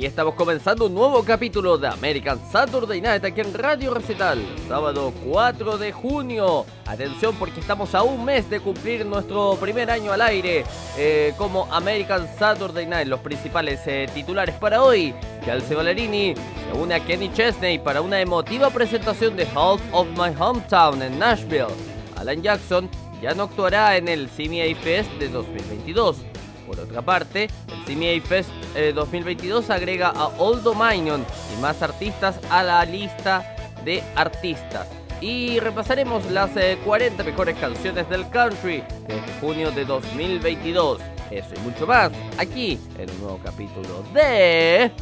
Aquí 0.00 0.06
estamos 0.06 0.34
comenzando 0.34 0.86
un 0.86 0.94
nuevo 0.94 1.22
capítulo 1.22 1.76
de 1.76 1.86
American 1.86 2.40
Saturday 2.50 3.02
Night 3.02 3.22
aquí 3.22 3.42
en 3.42 3.52
Radio 3.52 3.92
Recital, 3.92 4.42
sábado 4.66 5.12
4 5.26 5.76
de 5.76 5.92
junio. 5.92 6.64
Atención 6.86 7.34
porque 7.38 7.60
estamos 7.60 7.94
a 7.94 8.02
un 8.02 8.24
mes 8.24 8.48
de 8.48 8.60
cumplir 8.60 9.04
nuestro 9.04 9.58
primer 9.60 9.90
año 9.90 10.10
al 10.10 10.22
aire 10.22 10.64
eh, 10.96 11.34
como 11.36 11.68
American 11.70 12.26
Saturday 12.38 12.86
Night. 12.86 13.08
Los 13.08 13.20
principales 13.20 13.80
eh, 13.84 14.08
titulares 14.14 14.54
para 14.54 14.82
hoy, 14.82 15.14
Kelsey 15.44 15.76
Ballerini 15.76 16.34
se 16.34 16.78
une 16.78 16.94
a 16.94 17.04
Kenny 17.04 17.30
Chesney 17.34 17.78
para 17.78 18.00
una 18.00 18.22
emotiva 18.22 18.70
presentación 18.70 19.36
de 19.36 19.46
Half 19.54 19.82
of 19.92 20.08
My 20.16 20.34
Hometown 20.34 21.02
en 21.02 21.18
Nashville. 21.18 21.74
Alan 22.16 22.40
Jackson 22.40 22.88
ya 23.20 23.34
no 23.34 23.42
actuará 23.42 23.98
en 23.98 24.08
el 24.08 24.30
CMA 24.30 24.74
Fest 24.80 25.12
de 25.18 25.28
2022. 25.28 26.29
Por 26.70 26.78
otra 26.78 27.02
parte, 27.02 27.48
el 27.66 27.84
CMA 27.84 28.24
Fest 28.24 28.48
2022 28.94 29.68
eh, 29.68 29.72
agrega 29.72 30.10
a 30.10 30.28
Old 30.38 30.62
Dominion 30.62 31.26
y 31.52 31.60
más 31.60 31.82
artistas 31.82 32.38
a 32.48 32.62
la 32.62 32.84
lista 32.84 33.56
de 33.84 34.04
artistas. 34.14 34.86
Y 35.20 35.58
repasaremos 35.58 36.30
las 36.30 36.52
40 36.84 37.22
eh, 37.22 37.26
mejores 37.26 37.58
canciones 37.58 38.08
del 38.08 38.28
country 38.30 38.84
desde 39.08 39.40
junio 39.40 39.72
de 39.72 39.84
2022. 39.84 41.00
Eso 41.32 41.48
y 41.56 41.58
mucho 41.58 41.88
más 41.88 42.12
aquí 42.38 42.78
en 42.96 43.10
un 43.10 43.20
nuevo 43.20 43.40
capítulo 43.42 44.04
de... 44.14 44.92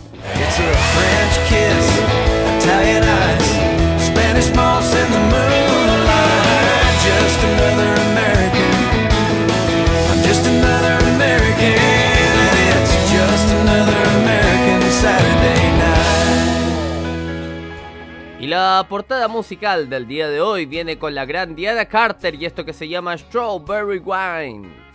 Y 18.41 18.47
la 18.47 18.87
portada 18.89 19.27
musical 19.27 19.91
del 19.91 20.07
día 20.07 20.29
de 20.29 20.41
hoy 20.41 20.65
viene 20.65 20.99
con 20.99 21.15
la 21.15 21.25
gran 21.25 21.57
Diana 21.57 21.87
Carter 21.87 22.35
y 22.35 22.45
esto 22.45 22.65
que 22.65 22.73
se 22.73 22.89
llama 22.89 23.19
Strawberry 23.19 23.99
Wine. 23.99 24.89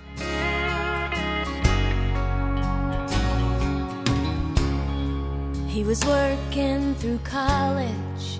He 5.67 5.83
was 5.83 6.05
working 6.05 6.95
through 6.95 7.19
college 7.23 8.39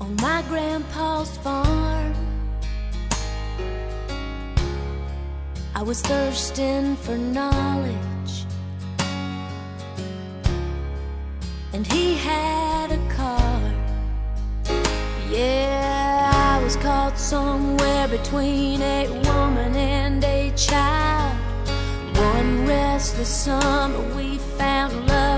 on 0.00 0.14
my 0.16 0.42
grandpa's 0.48 1.38
farm. 1.38 2.29
I 5.74 5.82
was 5.82 6.00
thirsting 6.02 6.96
for 6.96 7.16
knowledge. 7.16 8.10
and 11.72 11.86
he 11.86 12.14
had 12.16 12.90
a 12.90 13.14
car. 13.14 13.60
Yeah, 15.30 16.30
I 16.34 16.62
was 16.62 16.76
caught 16.76 17.18
somewhere 17.18 18.08
between 18.08 18.82
a 18.82 19.08
woman 19.08 19.74
and 19.76 20.22
a 20.24 20.50
child. 20.56 21.36
One 22.16 22.66
restless 22.66 23.28
summer, 23.28 24.02
we 24.16 24.38
found 24.58 25.06
love 25.06 25.29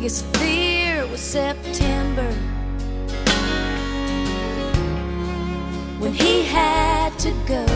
biggest 0.00 0.24
fear 0.36 1.06
was 1.08 1.20
September 1.20 2.32
when 5.98 6.14
he 6.14 6.42
had 6.42 7.10
to 7.18 7.30
go. 7.46 7.66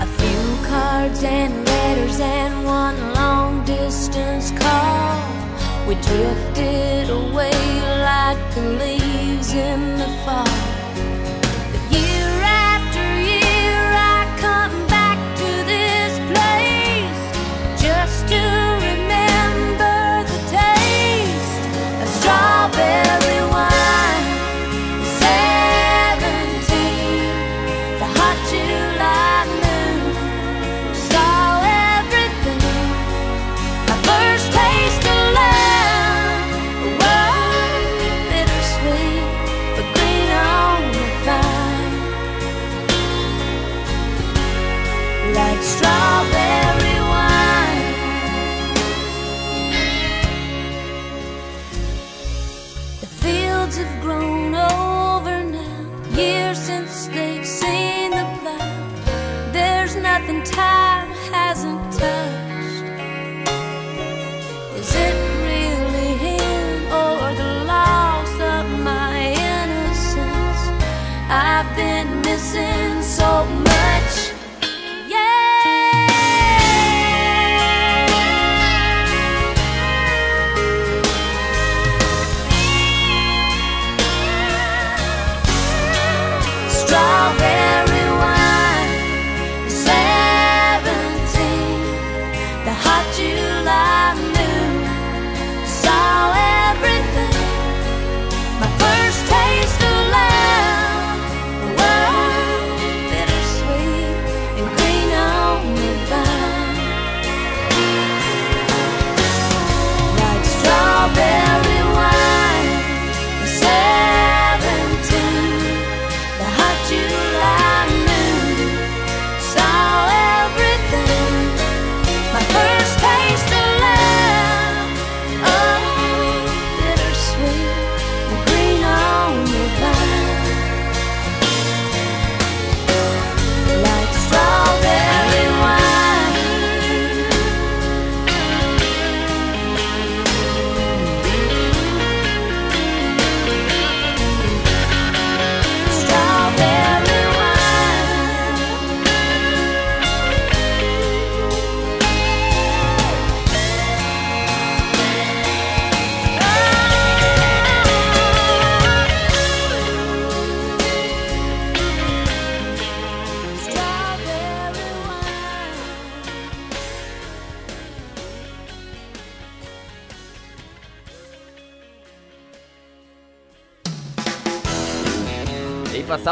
A 0.00 0.06
few 0.18 0.66
cards 0.66 1.22
and 1.22 1.64
letters 1.64 2.18
and 2.18 2.64
one 2.64 2.98
long 3.14 3.64
distance 3.64 4.50
call. 4.50 5.22
We 5.86 5.94
drifted 5.94 7.08
away 7.10 7.54
like 8.10 8.42
the 8.56 8.62
leaves 8.82 9.52
in 9.54 9.96
the 9.96 10.08
fall. 10.24 10.71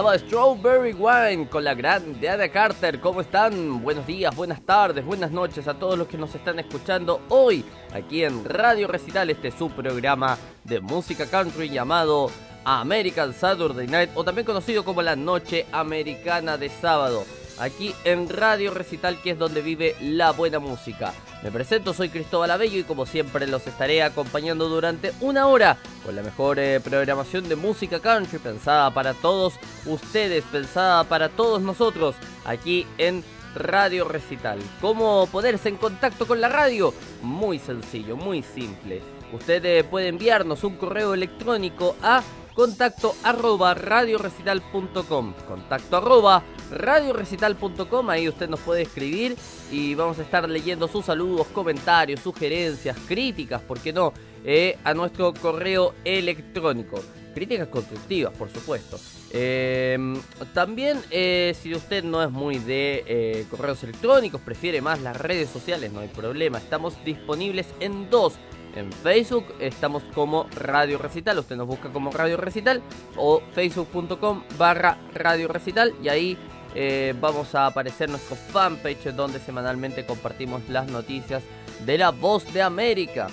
Pasaba 0.01 0.19
Strawberry 0.19 0.95
Wine 0.95 1.47
con 1.47 1.63
la 1.63 1.75
gran 1.75 2.19
Diana 2.19 2.49
Carter. 2.49 3.01
¿Cómo 3.01 3.21
están? 3.21 3.83
Buenos 3.83 4.07
días, 4.07 4.35
buenas 4.35 4.63
tardes, 4.63 5.05
buenas 5.05 5.31
noches 5.31 5.69
a 5.69 5.75
todos 5.75 5.99
los 5.99 6.09
que 6.09 6.17
nos 6.17 6.35
están 6.35 6.59
escuchando 6.59 7.21
hoy 7.29 7.63
aquí 7.93 8.25
en 8.25 8.43
Radio 8.47 8.89
Recital, 8.89 9.29
este 9.29 9.49
es 9.49 9.55
su 9.57 9.69
programa 9.69 10.39
de 10.65 10.81
música 10.81 11.27
country 11.27 11.69
llamado 11.69 12.31
American 12.65 13.35
Saturday 13.35 13.89
Night 13.89 14.09
o 14.15 14.25
también 14.25 14.47
conocido 14.47 14.87
como 14.87 15.03
la 15.03 15.17
Noche 15.17 15.67
Americana 15.71 16.57
de 16.57 16.71
Sábado. 16.71 17.27
Aquí 17.61 17.95
en 18.05 18.29
Radio 18.29 18.73
Recital 18.73 19.21
que 19.21 19.33
es 19.33 19.39
donde 19.39 19.61
vive 19.61 19.95
la 20.01 20.33
buena 20.33 20.59
música. 20.59 21.13
Me 21.43 21.51
presento, 21.51 21.93
soy 21.93 22.09
Cristóbal 22.09 22.51
Abello 22.51 22.79
y 22.79 22.85
como 22.85 23.05
siempre 23.05 23.47
los 23.47 23.67
estaré 23.67 24.03
acompañando 24.03 24.69
durante 24.69 25.13
una 25.21 25.47
hora 25.47 25.77
con 26.05 26.17
la 26.17 26.23
mejor 26.23 26.59
eh, 26.59 26.81
programación 26.81 27.49
de 27.51 27.57
música 27.57 28.01
country 28.01 28.39
pensada 28.39 28.91
para 28.95 29.13
todos 29.13 29.55
ustedes, 29.85 30.43
pensada 30.45 31.05
para 31.05 31.29
todos 31.29 31.61
nosotros 31.61 32.17
aquí 32.47 32.87
en 32.97 33.23
Radio 33.55 34.09
Recital. 34.09 34.59
¿Cómo 34.81 35.27
ponerse 35.27 35.69
en 35.69 35.77
contacto 35.77 36.27
con 36.27 36.41
la 36.41 36.49
radio? 36.49 36.95
Muy 37.23 37.59
sencillo, 37.59 38.17
muy 38.17 38.43
simple. 38.43 39.03
Usted 39.35 39.65
eh, 39.67 39.85
puede 39.85 40.09
enviarnos 40.09 40.65
un 40.65 40.77
correo 40.77 41.13
electrónico 41.13 41.97
a 42.03 42.23
contacto 42.55 43.15
arroba 43.23 43.75
radiorecital.com. 43.75 45.35
Contacto 45.47 45.97
arroba 45.97 46.43
radiorecital.com. 46.71 48.11
Ahí 48.11 48.29
usted 48.29 48.49
nos 48.49 48.61
puede 48.61 48.83
escribir 48.83 49.37
y 49.71 49.95
vamos 49.95 50.19
a 50.19 50.23
estar 50.23 50.49
leyendo 50.49 50.89
sus 50.89 51.07
saludos, 51.07 51.47
comentarios, 51.49 52.21
sugerencias, 52.21 52.97
críticas, 53.07 53.61
¿por 53.63 53.81
qué 53.81 53.93
no? 53.93 54.13
Eh, 54.45 54.79
a 54.85 54.95
nuestro 54.95 55.33
correo 55.35 55.95
electrónico. 56.05 57.01
Críticas 57.35 57.69
constructivas, 57.69 58.33
por 58.37 58.51
supuesto. 58.51 58.99
Em, 59.33 60.21
también, 60.53 60.99
eh, 61.11 61.55
si 61.61 61.73
usted 61.75 62.03
no 62.03 62.23
es 62.23 62.31
muy 62.31 62.59
de 62.59 63.05
eh, 63.07 63.47
correos 63.49 63.85
electrónicos, 63.85 64.41
prefiere 64.41 64.81
más 64.81 65.01
las 65.01 65.17
redes 65.17 65.49
sociales, 65.49 65.93
no 65.93 66.01
hay 66.01 66.09
problema. 66.09 66.59
Estamos 66.59 66.97
disponibles 67.05 67.67
en 67.79 68.11
dos 68.11 68.39
en 68.75 68.93
Facebook 68.93 69.47
estamos 69.59 70.03
como 70.15 70.47
Radio 70.55 70.99
Recital, 70.99 71.39
usted 71.39 71.57
nos 71.57 71.67
busca 71.67 71.91
como 71.91 72.11
Radio 72.11 72.37
Recital 72.37 72.83
o 73.17 73.43
facebook.com 73.53 74.45
barra 74.57 74.99
Radio 75.15 75.49
Recital 75.49 75.95
y 76.03 76.09
ahí 76.09 76.39
eh, 76.75 77.15
vamos 77.21 77.55
a 77.55 77.67
aparecer 77.67 78.09
nuestro 78.09 78.37
fanpage 78.37 79.13
donde 79.15 79.41
semanalmente 79.41 80.05
compartimos 80.07 80.69
las 80.69 80.87
noticias 80.89 81.43
de 81.85 81.99
la 81.99 82.11
voz 82.11 82.53
de 82.53 82.63
América. 82.63 83.29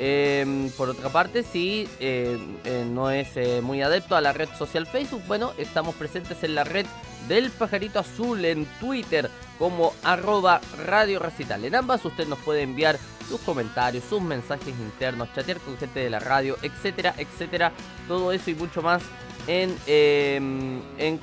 Em, 0.00 0.70
por 0.70 0.88
otra 0.88 1.08
parte, 1.08 1.42
si 1.42 1.88
eh, 1.98 2.38
eh, 2.64 2.86
no 2.88 3.10
es 3.10 3.28
muy 3.62 3.82
adepto 3.82 4.14
a 4.14 4.20
la 4.20 4.32
red 4.32 4.48
social 4.56 4.86
Facebook, 4.86 5.22
bueno, 5.26 5.52
estamos 5.58 5.96
presentes 5.96 6.42
en 6.44 6.54
la 6.54 6.64
red 6.64 6.86
del 7.26 7.50
pajarito 7.50 7.98
azul 7.98 8.44
en 8.44 8.64
Twitter 8.78 9.28
como 9.58 9.92
arroba 10.04 10.60
Radio 10.86 11.18
Recital. 11.18 11.64
En 11.64 11.74
ambas 11.74 12.04
usted 12.04 12.28
nos 12.28 12.38
puede 12.38 12.62
enviar 12.62 12.98
sus 13.28 13.40
comentarios, 13.40 14.04
sus 14.04 14.22
mensajes 14.22 14.68
internos, 14.68 15.28
chatear 15.34 15.58
con 15.58 15.76
gente 15.76 16.00
de 16.00 16.10
la 16.10 16.20
radio, 16.20 16.56
etcétera, 16.62 17.14
etcétera. 17.18 17.72
Todo 18.06 18.32
eso 18.32 18.50
y 18.50 18.54
mucho 18.54 18.82
más 18.82 19.02
en, 19.48 19.76
em? 19.86 20.80
En, 20.98 21.20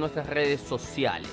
nuestras 0.00 0.26
redes 0.26 0.62
sociales. 0.62 1.30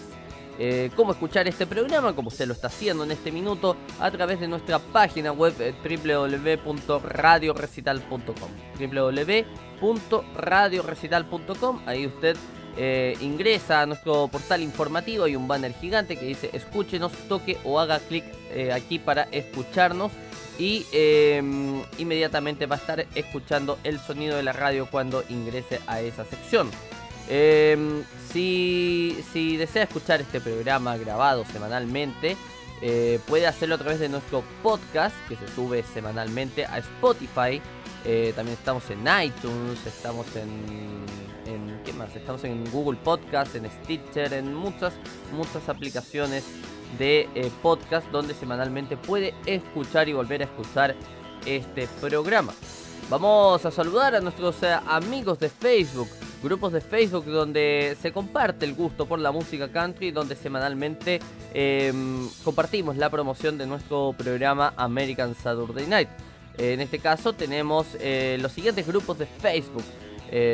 Eh, 0.60 0.92
cómo 0.96 1.14
escuchar 1.14 1.48
este 1.48 1.66
programa, 1.66 2.14
como 2.14 2.28
usted 2.28 2.46
lo 2.46 2.52
está 2.54 2.68
haciendo 2.68 3.06
en 3.06 3.12
este 3.12 3.32
minuto, 3.32 3.78
a 4.00 4.12
través 4.12 4.42
de 4.42 4.48
nuestra 4.48 4.78
página 4.80 5.32
web 5.32 5.56
eh, 5.60 5.74
www.radiorecital.com. 5.82 8.50
www.radiorecital.com. 8.80 11.80
Ahí 11.86 12.06
usted 12.06 12.38
eh, 12.78 13.18
ingresa 13.22 13.82
a 13.82 13.86
nuestro 13.86 14.30
portal 14.30 14.62
informativo, 14.62 15.26
hay 15.26 15.36
un 15.36 15.46
banner 15.48 15.74
gigante 15.74 16.16
que 16.16 16.26
dice 16.26 16.50
escúchenos, 16.54 17.12
toque 17.28 17.58
o 17.66 17.80
haga 17.80 18.00
clic 18.00 18.24
eh, 18.52 18.72
aquí 18.72 18.98
para 18.98 19.24
escucharnos 19.24 20.12
y 20.58 20.86
em, 20.92 21.82
inmediatamente 21.98 22.66
va 22.66 22.76
a 22.76 22.80
estar 22.80 23.06
escuchando 23.16 23.80
el 23.84 24.00
sonido 24.00 24.38
de 24.38 24.44
la 24.44 24.54
radio 24.54 24.88
cuando 24.90 25.24
ingrese 25.30 25.80
a 25.88 26.02
esa 26.02 26.26
sección. 26.26 26.70
Em, 27.30 28.04
si, 28.32 29.16
desea 29.58 29.84
escuchar 29.84 30.22
este 30.22 30.42
programa 30.42 30.98
grabado 30.98 31.46
semanalmente, 31.46 32.36
eh, 32.82 33.20
puede 33.28 33.48
hacerlo 33.48 33.76
a 33.76 33.78
través 33.78 34.00
de 34.00 34.10
nuestro 34.10 34.44
podcast 34.64 35.16
que 35.30 35.36
se 35.36 35.48
sube 35.48 35.84
semanalmente 35.94 36.66
a 36.66 36.80
Spotify. 36.80 37.62
también 38.36 38.58
estamos 38.58 38.84
en 38.90 39.02
iTunes, 39.02 39.86
estamos 39.86 40.26
en 40.36 41.06
¿qué 41.84 41.94
más? 41.94 42.16
Estamos 42.16 42.44
en 42.44 42.70
Google 42.72 43.00
Podcast, 43.04 43.56
en 43.56 43.70
Stitcher, 43.70 44.34
en 44.34 44.54
muchas, 44.54 44.94
muchas 45.34 45.68
aplicaciones 45.70 46.44
de 46.98 47.30
eh, 47.36 47.52
podcast 47.62 48.08
donde 48.12 48.34
semanalmente 48.34 48.98
puede 48.98 49.34
escuchar 49.46 50.10
y 50.10 50.14
volver 50.14 50.42
a 50.42 50.46
escuchar 50.46 50.96
este 51.46 51.88
programa. 52.00 52.54
Vamos 53.10 53.66
a 53.66 53.72
saludar 53.72 54.16
a 54.16 54.22
nuestros 54.22 54.62
eh, 54.64 54.74
amigos 54.88 55.40
de 55.40 55.50
Facebook, 55.50 56.08
grupos 56.44 56.74
de 56.74 56.82
Facebook 56.82 57.26
donde 57.26 57.98
se 58.02 58.12
comparte 58.12 58.66
el 58.66 58.74
gusto 58.74 59.06
por 59.06 59.20
la 59.20 59.32
música 59.32 59.70
country, 59.70 60.12
donde 60.12 60.36
semanalmente 60.36 61.20
em, 61.54 62.28
compartimos 62.44 62.96
la 62.98 63.10
promoción 63.10 63.58
de 63.58 63.68
nuestro 63.68 64.14
programa 64.18 64.74
American 64.78 65.36
Saturday 65.36 65.88
Night. 65.88 66.10
En 66.58 66.82
este 66.82 67.00
caso 67.00 67.34
tenemos 67.34 67.88
eh, 68.00 68.38
los 68.40 68.52
siguientes 68.52 68.86
grupos 68.88 69.18
de 69.18 69.26
Facebook. 69.26 69.84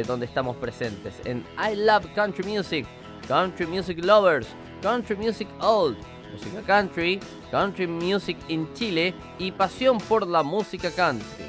Donde 0.08 0.26
estamos 0.26 0.56
presentes. 0.56 1.14
En 1.24 1.46
I 1.56 1.76
Love 1.76 2.08
Country 2.16 2.44
Music, 2.44 2.88
Country 3.28 3.68
Music 3.68 4.04
Lovers, 4.04 4.48
Country 4.82 5.16
Music 5.16 5.48
Old, 5.60 5.96
Música 6.32 6.62
Country, 6.66 7.20
Country 7.52 7.88
Music 7.88 8.38
in 8.48 8.74
Chile 8.74 9.14
y 9.40 9.52
Pasión 9.52 9.98
por 10.00 10.28
la 10.28 10.44
Música 10.44 10.92
Country. 10.92 11.46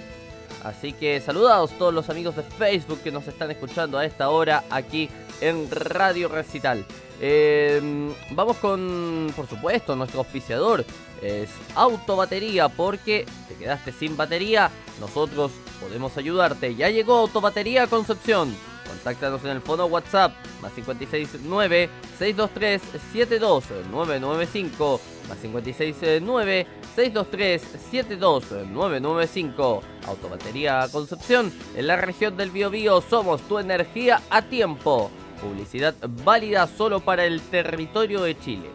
Así 0.64 0.92
que 0.92 1.20
saludados 1.20 1.70
todos 1.78 1.94
los 1.94 2.11
amigos 2.11 2.37
de 2.37 2.42
Facebook 2.42 3.00
que 3.02 3.12
nos 3.12 3.26
están 3.28 3.50
escuchando 3.50 3.99
a 3.99 4.04
esta 4.04 4.30
hora 4.30 4.64
aquí 4.70 5.08
en 5.40 5.70
Radio 5.70 6.28
Recital. 6.28 6.85
Em, 7.20 8.12
vamos 8.30 8.56
con, 8.58 9.32
por 9.35 9.49
supuesto, 9.49 9.97
nuestro 9.97 10.20
auspiciador. 10.20 10.85
Es 11.23 11.50
Autobatería 11.75 12.68
porque 12.68 13.26
te 13.49 13.54
quedaste 13.54 13.92
sin 13.92 14.16
batería. 14.16 14.70
Nosotros 15.00 15.52
podemos 15.80 16.16
ayudarte. 16.16 16.75
Ya 16.75 16.90
llegó 16.90 17.16
Autobatería 17.18 17.87
Concepción. 17.87 18.54
Contáctanos 18.88 19.45
en 19.45 19.50
el 19.50 19.61
fono 19.61 19.85
WhatsApp 19.87 20.33
más 20.62 20.73
569 20.73 21.90
623 22.18 22.83
72995 23.12 25.00
más 25.28 25.38
569 25.38 26.66
623 26.97 27.62
72995 27.90 29.83
Autobatería 30.07 30.88
Concepción 30.90 31.52
en 31.76 31.87
la 31.87 31.97
región 31.97 32.37
del 32.37 32.50
Biobío 32.50 33.00
somos 33.02 33.42
tu 33.42 33.59
energía 33.59 34.23
a 34.30 34.42
tiempo. 34.42 35.11
Publicidad 35.40 35.95
válida 36.25 36.66
solo 36.66 37.00
para 37.00 37.25
el 37.25 37.40
territorio 37.42 38.23
de 38.23 38.37
Chile. 38.38 38.71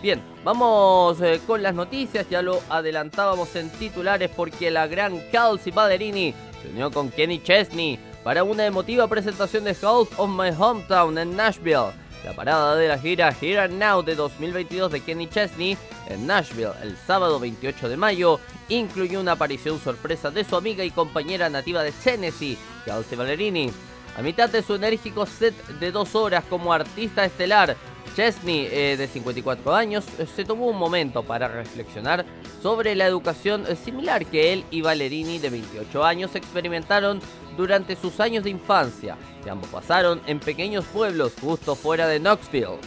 Bien, 0.00 0.22
vamos 0.44 1.20
eh, 1.20 1.40
con 1.46 1.62
las 1.62 1.74
noticias, 1.74 2.28
ya 2.30 2.40
lo 2.40 2.60
adelantábamos 2.68 3.56
en 3.56 3.70
titulares 3.70 4.30
porque 4.34 4.70
la 4.70 4.86
gran 4.86 5.20
Kelsey 5.30 5.72
Ballerini 5.72 6.34
se 6.62 6.68
unió 6.68 6.90
con 6.90 7.10
Kenny 7.10 7.42
Chesney 7.42 7.98
para 8.26 8.42
una 8.42 8.66
emotiva 8.66 9.06
presentación 9.06 9.62
de 9.62 9.72
House 9.76 10.08
of 10.16 10.28
My 10.28 10.50
Hometown 10.50 11.16
en 11.16 11.36
Nashville. 11.36 11.92
La 12.24 12.32
parada 12.34 12.74
de 12.74 12.88
la 12.88 12.98
gira 12.98 13.32
Here 13.40 13.60
and 13.60 13.74
Now 13.74 14.02
de 14.02 14.16
2022 14.16 14.90
de 14.90 15.00
Kenny 15.00 15.28
Chesney 15.28 15.78
en 16.08 16.26
Nashville 16.26 16.72
el 16.82 16.96
sábado 16.96 17.38
28 17.38 17.88
de 17.88 17.96
mayo 17.96 18.40
incluyó 18.68 19.20
una 19.20 19.30
aparición 19.30 19.78
sorpresa 19.78 20.32
de 20.32 20.42
su 20.42 20.56
amiga 20.56 20.82
y 20.82 20.90
compañera 20.90 21.48
nativa 21.48 21.84
de 21.84 21.92
Tennessee, 21.92 22.58
Kelsey 22.84 23.16
Ballerini. 23.16 23.70
A 24.16 24.22
mitad 24.22 24.50
de 24.50 24.64
su 24.64 24.74
enérgico 24.74 25.24
set 25.24 25.54
de 25.78 25.92
dos 25.92 26.16
horas 26.16 26.42
como 26.50 26.72
artista 26.72 27.24
estelar, 27.24 27.76
Chesney, 28.16 28.66
eh, 28.72 28.96
de 28.96 29.06
54 29.06 29.74
años, 29.74 30.04
eh, 30.18 30.26
se 30.26 30.44
tomó 30.44 30.66
un 30.66 30.78
momento 30.78 31.22
para 31.22 31.48
reflexionar 31.48 32.24
sobre 32.62 32.94
la 32.94 33.06
educación 33.06 33.66
eh, 33.68 33.76
similar 33.76 34.24
que 34.24 34.54
él 34.54 34.64
y 34.70 34.80
Valerini, 34.80 35.38
de 35.38 35.50
28 35.50 36.02
años, 36.02 36.34
experimentaron 36.34 37.20
durante 37.56 37.96
sus 37.96 38.20
años 38.20 38.44
de 38.44 38.50
infancia, 38.50 39.16
que 39.42 39.50
ambos 39.50 39.68
pasaron 39.68 40.20
en 40.26 40.40
pequeños 40.40 40.84
pueblos 40.86 41.32
justo 41.40 41.74
fuera 41.74 42.06
de 42.06 42.18
Knoxville. 42.18 42.78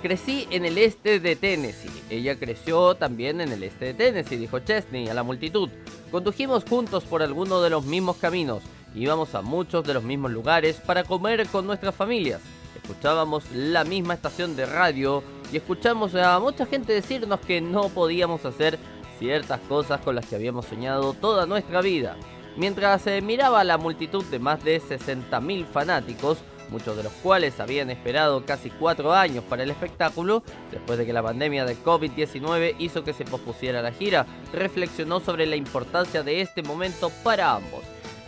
crecí 0.00 0.46
en 0.50 0.64
el 0.64 0.78
este 0.78 1.20
de 1.20 1.36
Tennessee. 1.36 1.90
Ella 2.10 2.38
creció 2.38 2.94
también 2.94 3.40
en 3.40 3.52
el 3.52 3.62
este 3.62 3.86
de 3.86 3.94
Tennessee, 3.94 4.36
dijo 4.36 4.58
Chesney 4.60 5.08
a 5.08 5.14
la 5.14 5.22
multitud. 5.22 5.68
Condujimos 6.10 6.64
juntos 6.64 7.04
por 7.04 7.22
algunos 7.22 7.62
de 7.62 7.70
los 7.70 7.84
mismos 7.84 8.16
caminos 8.16 8.62
Íbamos 8.94 9.34
a 9.34 9.42
muchos 9.42 9.84
de 9.84 9.94
los 9.94 10.02
mismos 10.02 10.30
lugares 10.30 10.76
para 10.76 11.04
comer 11.04 11.46
con 11.48 11.66
nuestras 11.66 11.94
familias. 11.94 12.40
Escuchábamos 12.76 13.44
la 13.52 13.84
misma 13.84 14.14
estación 14.14 14.54
de 14.54 14.66
radio 14.66 15.22
y 15.50 15.56
escuchamos 15.56 16.14
a 16.14 16.38
mucha 16.40 16.66
gente 16.66 16.92
decirnos 16.92 17.40
que 17.40 17.60
no 17.60 17.88
podíamos 17.88 18.44
hacer 18.44 18.78
ciertas 19.18 19.60
cosas 19.60 20.00
con 20.00 20.14
las 20.14 20.26
que 20.26 20.34
habíamos 20.34 20.66
soñado 20.66 21.14
toda 21.14 21.46
nuestra 21.46 21.80
vida. 21.80 22.16
Mientras 22.56 23.02
se 23.02 23.20
miraba 23.22 23.60
a 23.60 23.64
la 23.64 23.78
multitud 23.78 24.24
de 24.26 24.38
más 24.38 24.62
de 24.62 24.80
60.000 24.80 25.66
fanáticos, 25.66 26.38
muchos 26.68 26.96
de 26.96 27.02
los 27.02 27.12
cuales 27.14 27.60
habían 27.60 27.90
esperado 27.90 28.44
casi 28.44 28.70
cuatro 28.70 29.12
años 29.12 29.44
para 29.44 29.62
el 29.62 29.70
espectáculo, 29.70 30.42
después 30.70 30.98
de 30.98 31.06
que 31.06 31.12
la 31.12 31.22
pandemia 31.22 31.64
de 31.64 31.76
COVID-19 31.76 32.74
hizo 32.78 33.04
que 33.04 33.14
se 33.14 33.24
pospusiera 33.24 33.82
la 33.82 33.92
gira, 33.92 34.26
reflexionó 34.52 35.20
sobre 35.20 35.46
la 35.46 35.56
importancia 35.56 36.22
de 36.22 36.40
este 36.40 36.62
momento 36.62 37.10
para 37.22 37.54
ambos. 37.54 37.82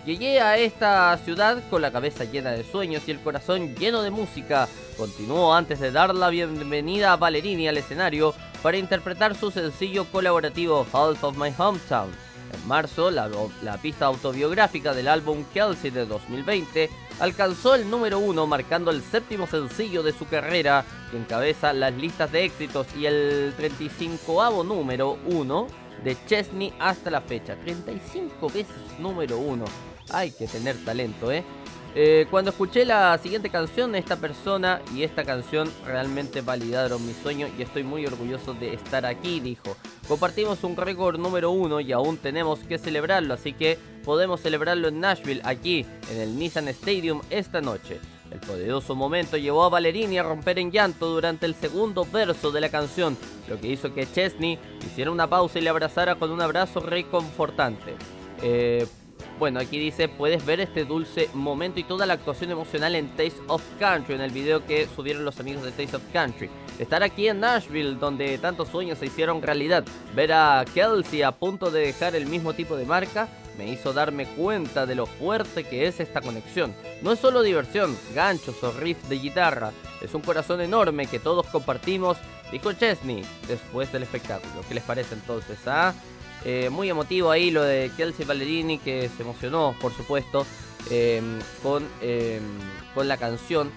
Llegué 0.07 0.41
a 0.41 0.59
esta 0.59 1.17
ciudad 1.19 1.63
con 1.71 1.81
la 1.81 1.91
cabeza 1.91 2.25
llena 2.25 2.53
de 2.53 2.65
sueños 2.65 3.03
y 3.07 3.11
el 3.11 3.21
corazón 3.21 3.75
lleno 3.75 4.03
de 4.03 4.11
música. 4.11 4.69
Continuó 4.99 5.55
antes 5.55 5.81
de 5.81 5.91
dar 5.91 6.15
la 6.15 6.29
bienvenida 6.29 7.13
a 7.13 7.17
Valerini 7.17 7.69
al 7.69 7.79
escenario 7.79 8.35
para 8.63 8.77
interpretar 8.77 9.35
su 9.35 9.51
sencillo 9.51 10.05
colaborativo 10.13 10.87
Half 10.93 11.25
of 11.25 11.39
My 11.39 11.53
Hometown. 11.57 12.11
En 12.55 12.69
marzo, 12.69 13.11
la, 13.11 13.29
pista 13.83 14.07
autobiográfica 14.07 14.95
del 14.95 15.09
álbum 15.09 15.45
Kelsey 15.53 15.91
de 15.91 16.07
2020 16.07 16.89
alcanzó 17.21 17.75
el 17.75 17.91
número 17.91 18.19
uno, 18.19 18.47
marcando 18.47 18.91
el 18.91 19.03
séptimo 19.03 19.47
sencillo 19.47 20.03
de 20.03 20.13
su 20.13 20.27
carrera, 20.27 20.85
que 21.11 21.17
encabeza 21.17 21.73
las 21.73 21.93
listas 21.95 22.31
de 22.31 22.45
éxitos 22.45 22.87
y 22.97 23.07
el 23.07 23.55
35 23.57 24.65
número 24.65 25.19
uno 25.27 25.67
de 26.03 26.17
Chesney 26.27 26.73
hasta 26.79 27.11
la 27.11 27.21
fecha. 27.21 27.57
35 27.57 28.49
veces 28.49 28.77
número 28.99 29.39
uno. 29.39 29.65
Hay 30.11 30.31
que 30.33 30.47
tener 30.47 30.77
talento, 30.85 31.33
¿eh? 31.33 31.45
¿Eh? 31.95 32.27
Cuando 32.31 32.51
escuché 32.51 32.85
la 32.85 33.17
siguiente 33.19 33.51
canción, 33.51 33.95
esta 33.95 34.17
persona 34.17 34.81
y 34.95 35.03
esta 35.03 35.25
canción 35.25 35.71
realmente 35.85 36.41
validaron 36.41 37.07
mi 37.07 37.13
sueño 37.15 37.49
y 37.59 37.63
estoy 37.63 37.83
muy 37.83 38.07
orgulloso 38.07 38.55
de 38.55 38.75
estar 38.75 39.07
aquí, 39.07 39.41
dijo. 39.41 39.77
Compartimos 40.09 40.63
un 40.65 40.77
récord 40.77 41.19
número 41.19 41.51
uno 41.51 41.81
y 41.81 41.93
aún 41.93 42.19
tenemos 42.19 42.61
que 42.61 42.79
celebrarlo, 42.79 43.35
así 43.35 43.53
que 43.53 43.79
podemos 44.05 44.41
celebrarlo 44.41 44.89
en 44.89 45.01
Nashville, 45.01 45.41
aquí, 45.45 45.87
en 46.11 46.21
el 46.21 46.39
Nissan 46.39 46.69
Stadium, 46.69 47.21
esta 47.31 47.61
noche. 47.61 48.01
El 48.31 48.41
poderoso 48.41 48.95
momento 48.95 49.37
llevó 49.37 49.65
a 49.65 49.69
Valerini 49.69 50.19
a 50.19 50.25
romper 50.25 50.59
en 50.59 50.73
llanto 50.73 51.07
durante 51.09 51.47
el 51.47 51.55
segundo 51.55 52.05
verso 52.05 52.51
de 52.51 52.61
la 52.61 52.69
canción, 52.69 53.17
lo 53.49 53.61
que 53.61 53.69
hizo 53.69 53.95
que 53.95 54.11
Chesney 54.11 54.59
hiciera 54.85 55.11
una 55.11 55.29
pausa 55.29 55.59
y 55.59 55.63
le 55.63 55.71
abrazara 55.71 56.17
con 56.17 56.33
un 56.33 56.41
abrazo 56.41 56.81
reconfortante. 56.81 57.95
Eh, 58.43 58.87
bueno, 59.39 59.61
aquí 59.61 59.79
dice, 59.79 60.09
puedes 60.09 60.45
ver 60.45 60.61
este 60.61 60.85
dulce 60.85 61.29
momento 61.35 61.81
y 61.81 61.85
toda 61.85 62.07
la 62.07 62.15
actuación 62.15 62.51
emocional 62.51 62.95
en 62.95 63.09
Taste 63.11 63.41
of 63.49 63.63
Country, 63.79 64.15
en 64.15 64.21
el 64.21 64.31
video 64.31 64.65
que 64.65 64.89
subieron 64.95 65.25
los 65.25 65.41
amigos 65.41 65.65
de 65.65 65.71
Taste 65.73 65.97
of 65.97 66.03
Country. 66.13 66.49
Estar 66.79 67.03
aquí 67.03 67.29
en 67.29 67.41
Nashville, 67.41 67.97
donde 67.97 68.39
tantos 68.39 68.69
sueños 68.69 68.99
se 68.99 69.07
hicieron 69.07 69.43
realidad, 69.43 69.85
ver 70.15 70.33
a 70.33 70.65
Kelsey 70.75 71.23
a 71.23 71.33
punto 71.33 71.71
de 71.71 71.87
dejar 71.87 72.15
el 72.15 72.27
mismo 72.27 72.53
tipo 72.55 72.77
de 72.77 72.87
marca, 72.87 73.29
me 73.59 73.69
hizo 73.69 73.93
darme 73.93 74.27
cuenta 74.27 74.85
de 74.87 74.95
lo 74.95 75.07
fuerte 75.07 75.65
que 75.65 75.87
es 75.87 76.01
esta 76.01 76.21
conexión. 76.21 76.75
No 77.03 77.13
es 77.13 77.21
solo 77.21 77.43
diversión, 77.43 77.97
ganchos 78.15 78.63
o 78.63 78.73
riffs 78.73 79.09
de 79.09 79.19
guitarra, 79.19 79.73
es 80.05 80.15
un 80.15 80.23
corazón 80.23 80.61
enorme 80.61 81.07
que 81.07 81.19
todos 81.19 81.47
compartimos, 81.47 82.19
dijo 82.53 82.73
Chesney 82.73 83.25
después 83.49 83.91
del 83.93 84.03
espectáculo. 84.03 84.63
¿Qué 84.69 84.75
les 84.75 84.85
parece 84.85 85.15
entonces? 85.15 85.59
Ah? 85.67 85.95
Eh, 86.45 86.69
muy 86.71 86.91
emotivo 86.91 87.31
ahí 87.31 87.51
lo 87.51 87.63
de 87.63 87.91
Kelsey 87.97 88.27
Ballerini, 88.27 88.79
que 88.79 89.09
se 89.17 89.23
emocionó, 89.23 89.75
por 89.81 89.93
supuesto, 89.93 90.47
em, 90.91 91.39
con, 91.63 91.87
em, 92.03 92.43
con 92.95 93.09
la 93.09 93.17
canción. 93.17 93.71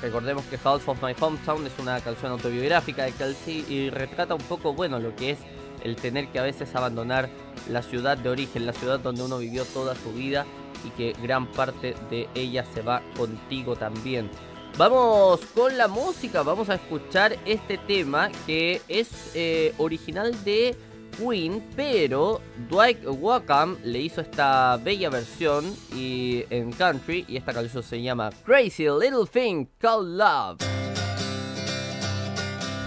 Recordemos 0.00 0.44
que 0.46 0.58
Half 0.62 0.88
of 0.88 1.02
My 1.02 1.14
Hometown 1.18 1.66
es 1.66 1.72
una 1.78 2.00
canción 2.00 2.32
autobiográfica 2.32 3.04
de 3.04 3.12
Kelsey 3.12 3.64
y 3.68 3.90
retrata 3.90 4.34
un 4.34 4.42
poco, 4.42 4.72
bueno, 4.74 4.98
lo 4.98 5.14
que 5.14 5.30
es 5.30 5.38
el 5.82 5.96
tener 5.96 6.28
que 6.28 6.38
a 6.38 6.42
veces 6.42 6.74
abandonar 6.74 7.28
la 7.68 7.82
ciudad 7.82 8.16
de 8.16 8.30
origen, 8.30 8.66
la 8.66 8.72
ciudad 8.72 8.98
donde 9.00 9.22
uno 9.22 9.38
vivió 9.38 9.64
toda 9.64 9.94
su 9.94 10.12
vida 10.12 10.46
y 10.84 10.90
que 10.90 11.14
gran 11.22 11.46
parte 11.52 11.94
de 12.10 12.28
ella 12.34 12.64
se 12.74 12.82
va 12.82 13.02
contigo 13.16 13.76
también. 13.76 14.30
Vamos 14.76 15.40
con 15.54 15.76
la 15.78 15.86
música, 15.86 16.42
vamos 16.42 16.68
a 16.68 16.74
escuchar 16.74 17.38
este 17.44 17.78
tema 17.78 18.30
que 18.46 18.82
es 18.88 19.30
eh, 19.34 19.72
original 19.78 20.32
de 20.44 20.74
Queen, 21.18 21.62
pero 21.76 22.40
Dwight 22.68 23.04
Wackham 23.06 23.78
le 23.84 24.00
hizo 24.00 24.20
esta 24.20 24.76
bella 24.76 25.10
versión 25.10 25.74
y 25.94 26.44
en 26.50 26.72
country 26.72 27.24
y 27.28 27.36
esta 27.36 27.52
canción 27.52 27.82
se 27.82 28.02
llama 28.02 28.30
Crazy 28.44 28.84
Little 28.84 29.26
Thing 29.30 29.66
Called 29.78 30.16
Love. 30.16 30.58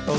Oh, 0.07 0.17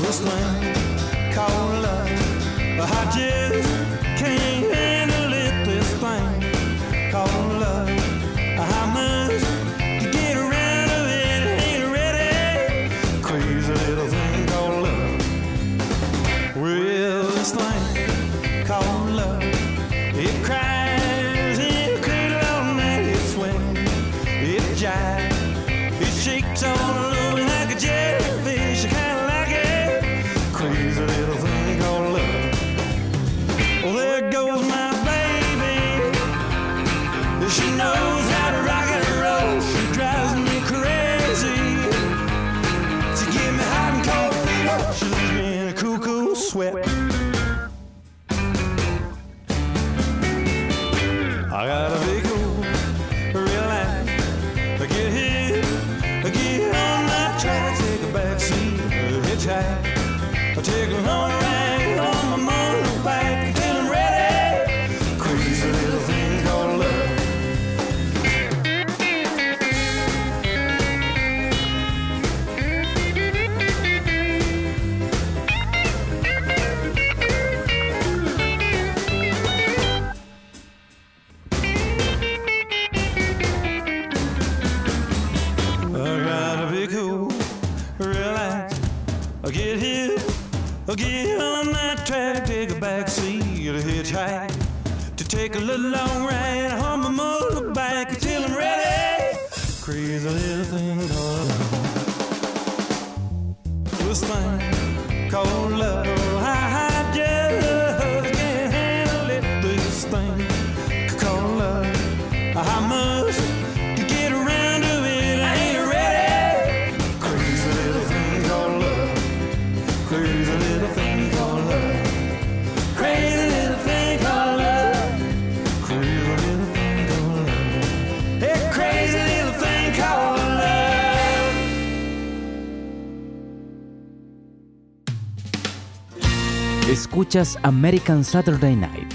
Escuchas 137.29 137.59
American 137.61 138.23
Saturday 138.23 138.75
Night 138.75 139.13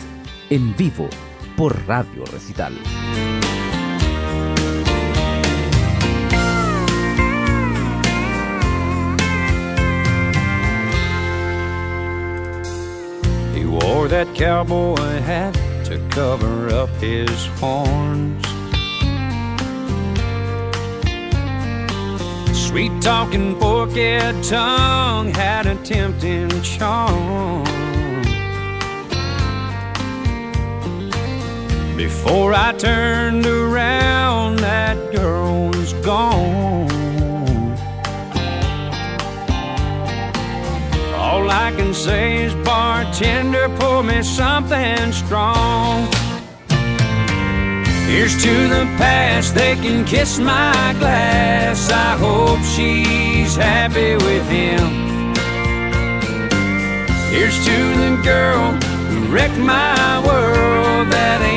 en 0.49 0.73
vivo 0.77 1.09
por 1.57 1.75
Radio 1.89 2.25
Recital. 2.27 2.73
He 13.53 13.65
wore 13.65 14.07
that 14.07 14.29
cowboy 14.37 14.97
hat 15.23 15.55
to 15.87 15.99
cover 16.11 16.69
up 16.71 16.91
his 17.01 17.49
horns. 17.59 18.45
Sweet 22.53 22.93
talking 23.03 23.59
forked 23.59 24.49
tongue 24.49 25.35
had 25.35 25.67
a 25.67 25.75
tempting 25.83 26.63
charm. 26.63 27.84
Before 31.97 32.53
I 32.53 32.73
turned 32.73 33.47
around, 33.47 34.59
that 34.59 34.97
girl 35.13 35.69
was 35.69 35.93
gone. 36.05 36.91
All 41.15 41.49
I 41.49 41.73
can 41.77 41.95
say 41.95 42.45
is, 42.45 42.55
bartender, 42.65 43.69
pour 43.79 44.03
me 44.03 44.25
something 44.25 45.13
strong. 45.13 46.09
Here's 48.09 48.43
to 48.43 48.69
the 48.69 48.85
past, 48.99 49.55
they 49.55 49.77
can 49.77 50.05
kiss 50.05 50.39
my 50.41 50.95
glass. 50.99 51.91
I 51.91 52.17
hope 52.19 52.61
she's 52.75 53.55
happy 53.55 54.17
with 54.17 54.47
him. 54.49 55.05
Here's 57.31 57.59
to 57.65 57.77
the 58.03 58.21
girl 58.25 58.73
who 59.11 59.33
wrecked 59.33 59.59
my 59.59 60.23
world, 60.27 61.11
that 61.13 61.41
angel 61.41 61.54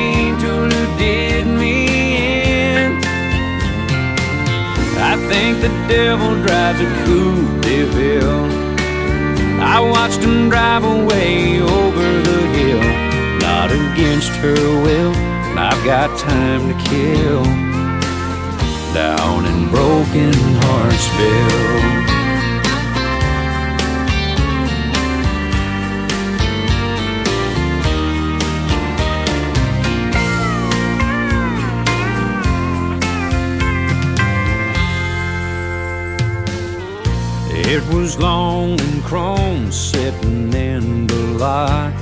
think 5.28 5.60
the 5.60 5.68
devil 5.86 6.34
drives 6.42 6.80
a 6.80 6.88
coupe 7.04 7.62
de 7.62 7.84
ville. 7.84 8.46
I 9.60 9.78
watched 9.80 10.20
him 10.20 10.48
drive 10.48 10.84
away 10.84 11.60
over 11.60 12.06
the 12.28 12.40
hill, 12.56 12.86
not 13.38 13.70
against 13.70 14.30
her 14.42 14.60
will. 14.82 15.14
I've 15.58 15.84
got 15.84 16.18
time 16.18 16.68
to 16.68 16.76
kill 16.88 17.44
down 18.94 19.44
in 19.44 19.68
Broken 19.70 20.32
Heartsville. 20.62 22.07
It 37.70 37.86
was 37.92 38.18
long 38.18 38.80
and 38.80 39.04
chrome 39.04 39.70
sitting 39.70 40.54
in 40.54 41.06
the 41.06 41.22
lot. 41.36 42.00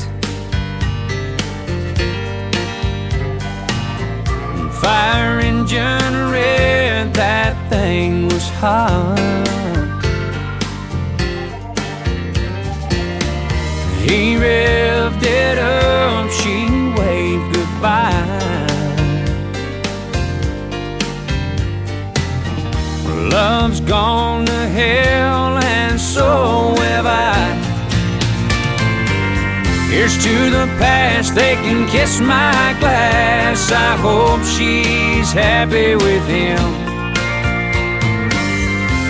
Fire 4.81 5.41
engine 5.41 6.31
red, 6.31 7.13
that 7.15 7.57
thing 7.69 8.27
was 8.27 8.49
hot. 8.61 9.19
He 14.05 14.37
revved 14.37 15.25
it 15.25 15.59
up, 15.59 16.31
she 16.31 16.69
waved 16.97 17.55
goodbye. 17.57 18.37
Love's 23.31 23.81
gone 23.81 24.47
to 24.47 24.53
hell, 24.53 25.56
so 26.17 26.75
have 26.81 27.05
I. 27.05 27.37
Here's 29.93 30.17
to 30.25 30.37
the 30.57 30.67
past, 30.81 31.35
they 31.35 31.55
can 31.65 31.87
kiss 31.89 32.21
my 32.21 32.75
glass. 32.81 33.71
I 33.71 33.93
hope 34.07 34.43
she's 34.57 35.31
happy 35.33 35.95
with 35.95 36.25
him. 36.39 36.67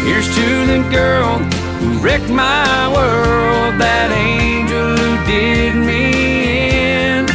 Here's 0.06 0.28
to 0.38 0.48
the 0.72 0.80
girl 0.90 1.38
who 1.78 1.88
wrecked 2.04 2.30
my 2.30 2.76
world, 2.96 3.72
that 3.84 4.08
angel 4.10 4.90
who 5.00 5.12
did 5.30 5.74
me 5.88 6.04
in. 7.06 7.26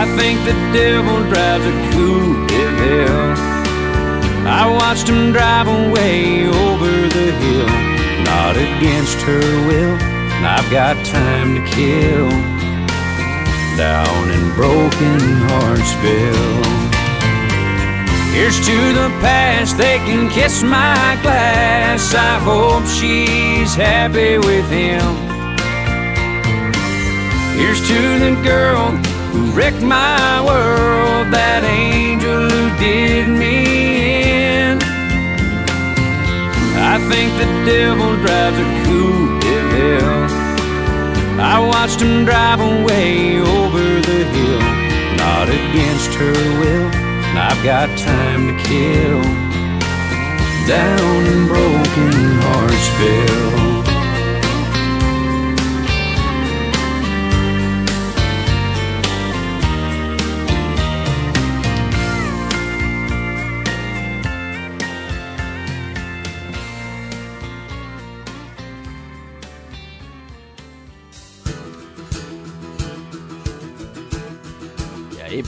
I 0.00 0.02
think 0.18 0.36
the 0.50 0.56
devil 0.78 1.18
drives 1.32 1.66
a 1.72 1.74
coupe 1.90 2.48
de 2.48 2.64
ville. 2.78 3.45
I 4.48 4.70
watched 4.70 5.08
him 5.08 5.32
drive 5.32 5.66
away 5.66 6.46
over 6.46 6.92
the 7.16 7.28
hill, 7.42 7.66
not 8.24 8.56
against 8.56 9.18
her 9.22 9.46
will. 9.66 9.98
I've 10.46 10.70
got 10.70 10.94
time 11.04 11.56
to 11.56 11.62
kill 11.70 12.30
down 13.76 14.30
in 14.30 14.54
Broken 14.54 15.20
Heartsville. 15.48 16.64
Here's 18.32 18.58
to 18.66 18.76
the 18.92 19.08
past, 19.20 19.76
they 19.76 19.98
can 19.98 20.28
kiss 20.30 20.62
my 20.62 21.18
glass. 21.22 22.14
I 22.14 22.38
hope 22.38 22.86
she's 22.86 23.74
happy 23.74 24.38
with 24.38 24.68
him. 24.70 25.02
Here's 27.58 27.80
to 27.88 28.00
the 28.24 28.40
girl 28.44 28.90
who 29.32 29.50
wrecked 29.52 29.82
my 29.82 30.44
world, 30.44 31.32
that 31.32 31.64
angel 31.64 32.50
who 32.50 32.78
did 32.78 33.28
me 33.28 33.55
I 36.96 36.98
think 37.10 37.30
the 37.36 37.44
devil 37.66 38.16
drives 38.24 38.56
a 38.56 38.64
coupe 38.86 39.42
de 39.42 39.56
ville. 39.68 40.30
I 41.38 41.58
watched 41.60 42.00
him 42.00 42.24
drive 42.24 42.58
away 42.58 43.38
over 43.38 44.00
the 44.00 44.24
hill, 44.32 44.60
not 45.20 45.46
against 45.46 46.14
her 46.14 46.32
will. 46.58 46.88
I've 47.36 47.62
got 47.62 47.92
time 47.98 48.48
to 48.48 48.54
kill 48.64 49.20
down 50.66 51.26
in 51.26 51.46
Broken 51.46 52.12
Heartsville. 52.40 53.75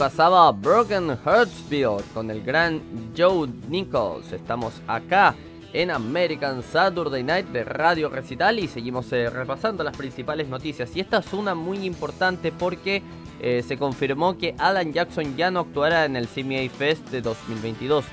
Pasaba 0.09 0.51
Broken 0.53 1.19
Heartsville 1.23 2.03
con 2.15 2.31
el 2.31 2.43
gran 2.43 2.81
Joe 3.15 3.47
Nichols. 3.69 4.33
Estamos 4.33 4.73
acá 4.87 5.35
en 5.75 5.91
American 5.91 6.63
Saturday 6.63 7.23
Night 7.23 7.49
de 7.49 7.63
Radio 7.63 8.09
Recital 8.09 8.59
y 8.59 8.69
seguimos 8.69 9.13
eh, 9.13 9.29
repasando 9.29 9.85
las 9.85 9.95
principales 9.95 10.49
noticias. 10.49 10.97
Y 10.97 11.01
esta 11.01 11.19
es 11.19 11.31
una 11.35 11.55
muy 11.55 11.85
importante 11.85 12.53
porque 12.53 13.03
eh, 13.39 13.63
se 13.69 13.77
confirmó 13.77 14.39
que 14.39 14.55
Alan 14.57 14.95
Jackson 14.95 15.37
ya 15.37 15.51
no 15.51 15.61
actuará 15.61 16.07
en 16.07 16.17
el 16.17 16.27
CMA 16.27 16.71
Fest 16.75 17.11
de 17.11 17.21
2022. 17.21 18.07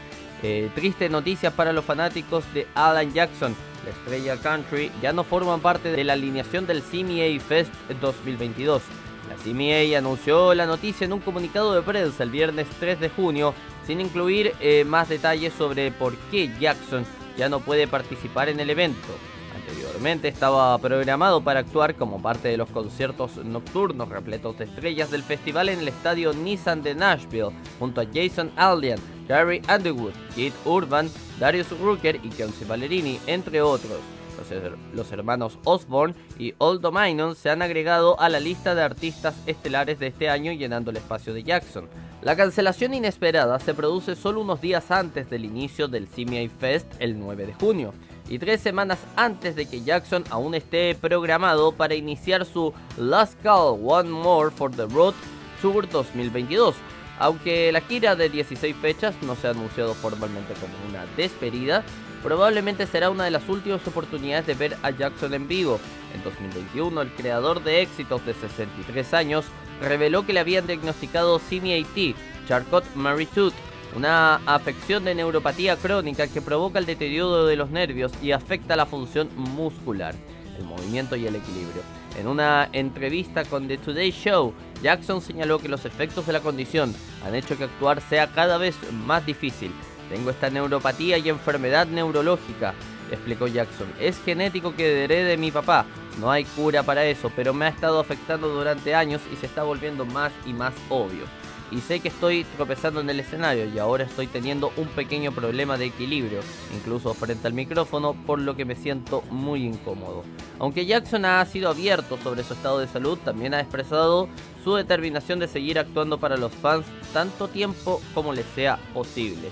Eh, 0.44 0.70
triste 0.76 1.08
noticia 1.08 1.52
para 1.52 1.72
los 1.72 1.86
fanáticos 1.86 2.44
de 2.54 2.68
Alan 2.76 3.14
Jackson. 3.14 3.56
La 3.86 3.92
estrella 3.92 4.36
country 4.36 4.92
ya 5.02 5.14
no 5.14 5.24
forman 5.24 5.62
parte 5.62 5.94
de 5.94 6.04
la 6.04 6.12
alineación 6.12 6.68
del 6.68 6.82
CMA 6.82 7.40
Fest 7.40 7.72
2022. 8.02 8.82
La 9.30 9.36
CMA 9.36 9.98
anunció 9.98 10.54
la 10.54 10.66
noticia 10.66 11.06
en 11.06 11.14
un 11.14 11.20
comunicado 11.20 11.74
de 11.74 11.82
prensa 11.82 12.24
el 12.24 12.30
viernes 12.30 12.68
3 12.80 13.00
de 13.00 13.10
junio, 13.10 13.54
sin 13.86 14.02
incluir 14.02 14.54
eh, 14.60 14.84
más 14.86 15.10
detalles 15.10 15.54
sobre 15.54 15.92
por 15.92 16.16
qué 16.32 16.52
Jackson 16.60 17.06
ya 17.38 17.50
no 17.50 17.60
puede 17.60 17.88
participar 17.88 18.50
en 18.50 18.60
el 18.60 18.70
evento. 18.70 19.08
Anteriormente 19.56 20.28
estaba 20.28 20.78
programado 20.78 21.44
para 21.44 21.62
actuar 21.62 21.96
como 21.96 22.22
parte 22.22 22.50
de 22.50 22.58
los 22.58 22.70
conciertos 22.70 23.38
nocturnos 23.38 24.10
repletos 24.10 24.58
de 24.58 24.66
estrellas 24.66 25.10
del 25.10 25.24
festival 25.24 25.70
en 25.70 25.80
el 25.80 25.88
estadio 25.88 26.34
Nissan 26.34 26.84
de 26.84 26.94
Nashville, 26.94 27.52
junto 27.80 28.02
a 28.02 28.06
Jason 28.06 28.52
Aldean, 28.56 29.00
Gary 29.28 29.62
Underwood, 29.74 30.14
Kid 30.36 30.54
Urban, 30.66 31.10
Darius 31.40 31.72
Rucker 31.80 32.20
y 32.24 32.30
Kelsey 32.30 32.68
Ballerini, 32.68 33.20
entre 33.26 33.62
otros. 33.62 34.15
Los, 34.38 34.52
her- 34.52 34.76
los 34.94 35.12
hermanos 35.12 35.58
Osborne 35.64 36.14
y 36.38 36.54
Old 36.58 36.82
Dominion 36.82 37.36
se 37.36 37.50
han 37.50 37.62
agregado 37.62 38.20
a 38.20 38.30
la 38.30 38.40
lista 38.40 38.76
de 38.76 38.82
artistas 38.84 39.36
estelares 39.46 40.00
de 40.00 40.08
este 40.08 40.30
año 40.30 40.52
llenando 40.52 40.92
el 40.92 40.98
espacio 40.98 41.34
de 41.34 41.44
Jackson. 41.44 41.88
La 42.22 42.36
cancelación 42.36 42.94
inesperada 42.94 43.60
se 43.60 43.74
produce 43.74 44.16
solo 44.16 44.42
unos 44.42 44.60
días 44.62 44.90
antes 44.92 45.30
del 45.30 45.46
inicio 45.46 45.88
del 45.88 46.08
CMA 46.08 46.50
Fest 46.60 46.88
el 47.00 47.20
9 47.20 47.46
de 47.46 47.54
junio 47.54 47.94
y 48.28 48.40
tres 48.40 48.60
semanas 48.62 48.98
antes 49.16 49.56
de 49.56 49.68
que 49.68 49.82
Jackson 49.84 50.24
aún 50.32 50.56
esté 50.56 50.96
programado 51.00 51.72
para 51.74 51.94
iniciar 51.94 52.44
su 52.46 52.74
Last 52.98 53.40
Call 53.44 53.78
One 53.84 54.10
More 54.10 54.50
for 54.50 54.72
the 54.72 54.86
Road 54.88 55.14
Tour 55.62 55.88
2022. 55.88 56.76
Aunque 57.20 57.72
la 57.72 57.80
gira 57.82 58.16
de 58.16 58.28
16 58.30 58.76
fechas 58.78 59.16
no 59.22 59.36
se 59.36 59.48
ha 59.48 59.52
anunciado 59.52 59.94
formalmente 59.94 60.54
como 60.56 60.74
una 60.90 61.06
despedida, 61.16 61.84
probablemente 62.26 62.88
será 62.88 63.12
una 63.12 63.26
de 63.26 63.30
las 63.30 63.48
últimas 63.48 63.88
oportunidades 63.88 64.48
de 64.48 64.56
ver 64.56 64.76
a 64.82 64.90
Jackson 64.90 65.36
en 65.36 65.48
vivo. 65.48 65.80
En 66.16 66.24
2021, 66.24 67.00
el 67.00 67.12
creador 67.14 67.64
de 67.64 67.84
éxitos 67.84 68.26
de 68.26 68.34
63 68.34 69.14
años 69.14 69.46
reveló 69.80 70.26
que 70.26 70.34
le 70.34 70.40
habían 70.40 70.66
diagnosticado 70.66 71.38
CMAT, 71.38 72.16
Charcot 72.48 72.84
Marie 72.96 73.28
Tooth, 73.28 73.54
una 73.96 74.38
afección 74.48 75.04
de 75.04 75.14
neuropatía 75.14 75.78
crónica 75.78 76.28
que 76.28 76.42
provoca 76.42 76.80
el 76.80 76.88
deterioro 76.88 77.46
de 77.46 77.58
los 77.58 77.70
nervios 77.70 78.12
y 78.24 78.32
afecta 78.32 78.76
la 78.76 78.88
función 78.88 79.30
muscular, 79.36 80.16
el 80.58 80.66
movimiento 80.66 81.16
y 81.16 81.28
el 81.28 81.36
equilibrio. 81.36 81.84
En 82.18 82.28
una 82.28 82.70
entrevista 82.74 83.46
con 83.46 83.68
The 83.68 83.78
Today 83.78 84.10
Show, 84.10 84.52
Jackson 84.82 85.22
señaló 85.22 85.60
que 85.60 85.70
los 85.70 85.86
efectos 85.86 86.26
de 86.26 86.34
la 86.34 86.40
condición 86.40 86.92
han 87.24 87.36
hecho 87.36 87.56
que 87.56 87.66
actuar 87.66 88.02
sea 88.02 88.32
cada 88.34 88.58
vez 88.58 88.76
más 88.92 89.24
difícil. 89.28 89.72
Tengo 90.10 90.30
esta 90.30 90.50
neuropatía 90.50 91.18
y 91.18 91.30
enfermedad 91.30 91.88
neurológica, 91.88 92.74
explicó 93.12 93.48
Jackson. 93.48 93.88
Es 94.00 94.22
genético 94.24 94.76
que 94.76 95.04
heredé 95.04 95.24
de 95.24 95.38
mi 95.38 95.52
papá. 95.52 95.86
No 96.20 96.32
hay 96.32 96.46
cura 96.46 96.84
para 96.84 97.06
eso, 97.06 97.32
pero 97.36 97.54
me 97.54 97.66
ha 97.66 97.70
estado 97.70 98.00
afectando 98.00 98.48
durante 98.48 98.96
años 98.96 99.22
y 99.34 99.36
se 99.36 99.46
está 99.46 99.64
volviendo 99.64 100.06
más 100.06 100.32
y 100.46 100.54
más 100.54 100.74
obvio 100.90 101.26
y 101.72 101.80
sé 101.80 102.00
que 102.00 102.10
estoy 102.10 102.44
tropezando 102.56 103.02
en 103.02 103.10
el 103.10 103.20
escenario 103.20 103.66
y 103.66 103.80
ahora 103.80 104.04
estoy 104.04 104.28
teniendo 104.28 104.72
un 104.78 104.88
pequeño 104.88 105.32
problema 105.32 105.78
de 105.78 105.86
equilibrio, 105.86 106.40
incluso 106.76 107.14
frente 107.14 107.48
al 107.48 107.54
micrófono, 107.54 108.14
por 108.14 108.40
lo 108.40 108.56
que 108.56 108.66
me 108.66 108.76
siento 108.76 109.24
muy 109.32 109.66
incómodo. 109.66 110.24
Aunque 110.60 110.86
Jackson 110.86 111.26
ha 111.26 111.44
sido 111.46 111.70
abierto 111.70 112.18
sobre 112.24 112.44
su 112.44 112.54
estado 112.54 112.80
de 112.80 112.88
salud, 112.88 113.18
también 113.24 113.54
ha 113.54 113.60
expresado 113.60 114.30
su 114.64 114.76
determinación 114.76 115.40
de 115.40 115.48
seguir 115.48 115.80
actuando 115.80 116.20
para 116.20 116.38
los 116.38 116.54
fans 116.54 116.86
tanto 117.14 117.48
tiempo 117.48 118.02
como 118.14 118.34
les 118.34 118.46
sea 118.56 118.78
posible. 118.94 119.50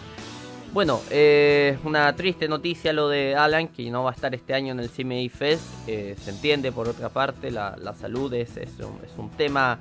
Bueno, 0.74 1.02
eh, 1.12 1.78
una 1.84 2.16
triste 2.16 2.48
noticia 2.48 2.94
lo 2.94 3.08
de 3.08 3.36
Alan, 3.36 3.68
que 3.68 3.92
no 3.92 4.04
va 4.04 4.10
a 4.10 4.14
estar 4.14 4.34
este 4.34 4.56
año 4.56 4.72
en 4.72 4.80
el 4.80 4.90
CMA 4.90 5.30
Fest. 5.30 5.64
Eh, 5.88 6.16
se 6.20 6.32
entiende, 6.32 6.72
por 6.72 6.90
otra 6.90 7.10
parte, 7.10 7.52
la, 7.52 7.78
salud 7.94 8.34
es, 8.34 8.58
es, 8.58 8.72
un, 8.80 9.00
es 9.06 9.16
un 9.16 9.30
tema 9.30 9.78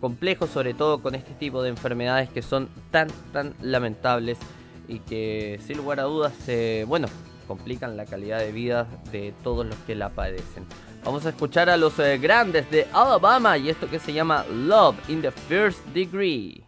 complejo, 0.00 0.48
sobre 0.48 0.74
todo 0.74 1.00
con 1.00 1.14
este 1.14 1.34
tipo 1.34 1.62
de 1.62 1.68
enfermedades 1.68 2.28
que 2.30 2.42
son 2.42 2.68
tan, 2.90 3.06
tan 3.32 3.54
lamentables 3.62 4.36
y 4.88 4.98
que 4.98 5.60
sin 5.64 5.76
lugar 5.76 6.00
a 6.00 6.02
dudas, 6.02 6.32
eh, 6.48 6.84
bueno, 6.88 7.06
complican 7.46 7.96
la 7.96 8.04
calidad 8.04 8.40
de 8.40 8.50
vida 8.50 8.88
de 9.12 9.32
todos 9.44 9.64
los 9.64 9.76
que 9.86 9.94
la 9.94 10.10
padecen. 10.10 10.66
Vamos 11.04 11.24
a 11.26 11.28
escuchar 11.28 11.70
a 11.70 11.76
los 11.76 11.96
eh, 12.00 12.18
grandes 12.18 12.68
de 12.72 12.88
Alabama 12.92 13.56
y 13.56 13.68
esto 13.68 13.88
que 13.88 14.00
se 14.00 14.12
llama 14.12 14.44
Love 14.52 14.96
in 15.08 15.22
the 15.22 15.30
First 15.30 15.86
Degree. 15.94 16.64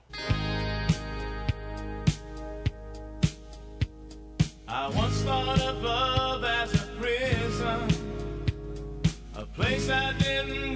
I 4.87 4.89
once 4.91 5.21
thought 5.23 5.61
of 5.63 5.83
love 5.83 6.45
as 6.45 6.73
a 6.73 6.87
prison, 7.01 7.89
a 9.35 9.45
place 9.45 9.91
I 9.91 10.13
didn't 10.17 10.76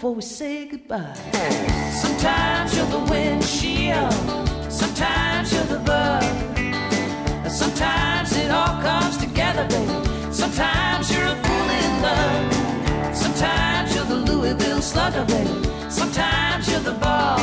Before 0.00 0.14
we 0.14 0.22
say 0.22 0.64
goodbye. 0.64 1.12
Sometimes 1.92 2.74
you're 2.74 2.86
the 2.86 3.00
windshield, 3.10 4.14
sometimes 4.72 5.52
you're 5.52 5.64
the 5.64 5.78
bug. 5.80 6.24
Sometimes 7.50 8.34
it 8.34 8.50
all 8.50 8.80
comes 8.80 9.18
together, 9.18 9.66
baby. 9.68 10.32
Sometimes 10.32 11.12
you're 11.12 11.26
a 11.26 11.36
fool 11.44 11.68
in 11.84 11.92
love. 12.00 13.14
Sometimes 13.14 13.94
you're 13.94 14.06
the 14.06 14.20
Louisville 14.28 14.80
slugger, 14.80 15.26
baby. 15.26 15.68
Sometimes 15.90 16.66
you're 16.70 16.80
the 16.80 16.96
ball. 17.04 17.38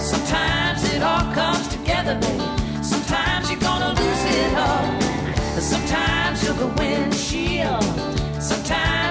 Sometimes 0.00 0.90
it 0.94 1.02
all 1.02 1.26
comes 1.34 1.68
together, 1.68 2.14
baby. 2.18 2.48
Sometimes 2.82 3.50
you're 3.50 3.60
gonna 3.60 3.92
lose 4.00 4.24
it 4.40 4.54
all. 4.66 5.60
Sometimes 5.60 6.42
you're 6.42 6.60
the 6.64 6.72
windshield. 6.80 7.84
Sometimes 8.40 9.05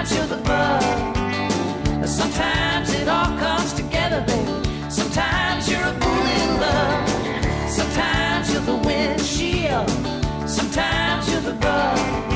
goodbye. 11.58 12.35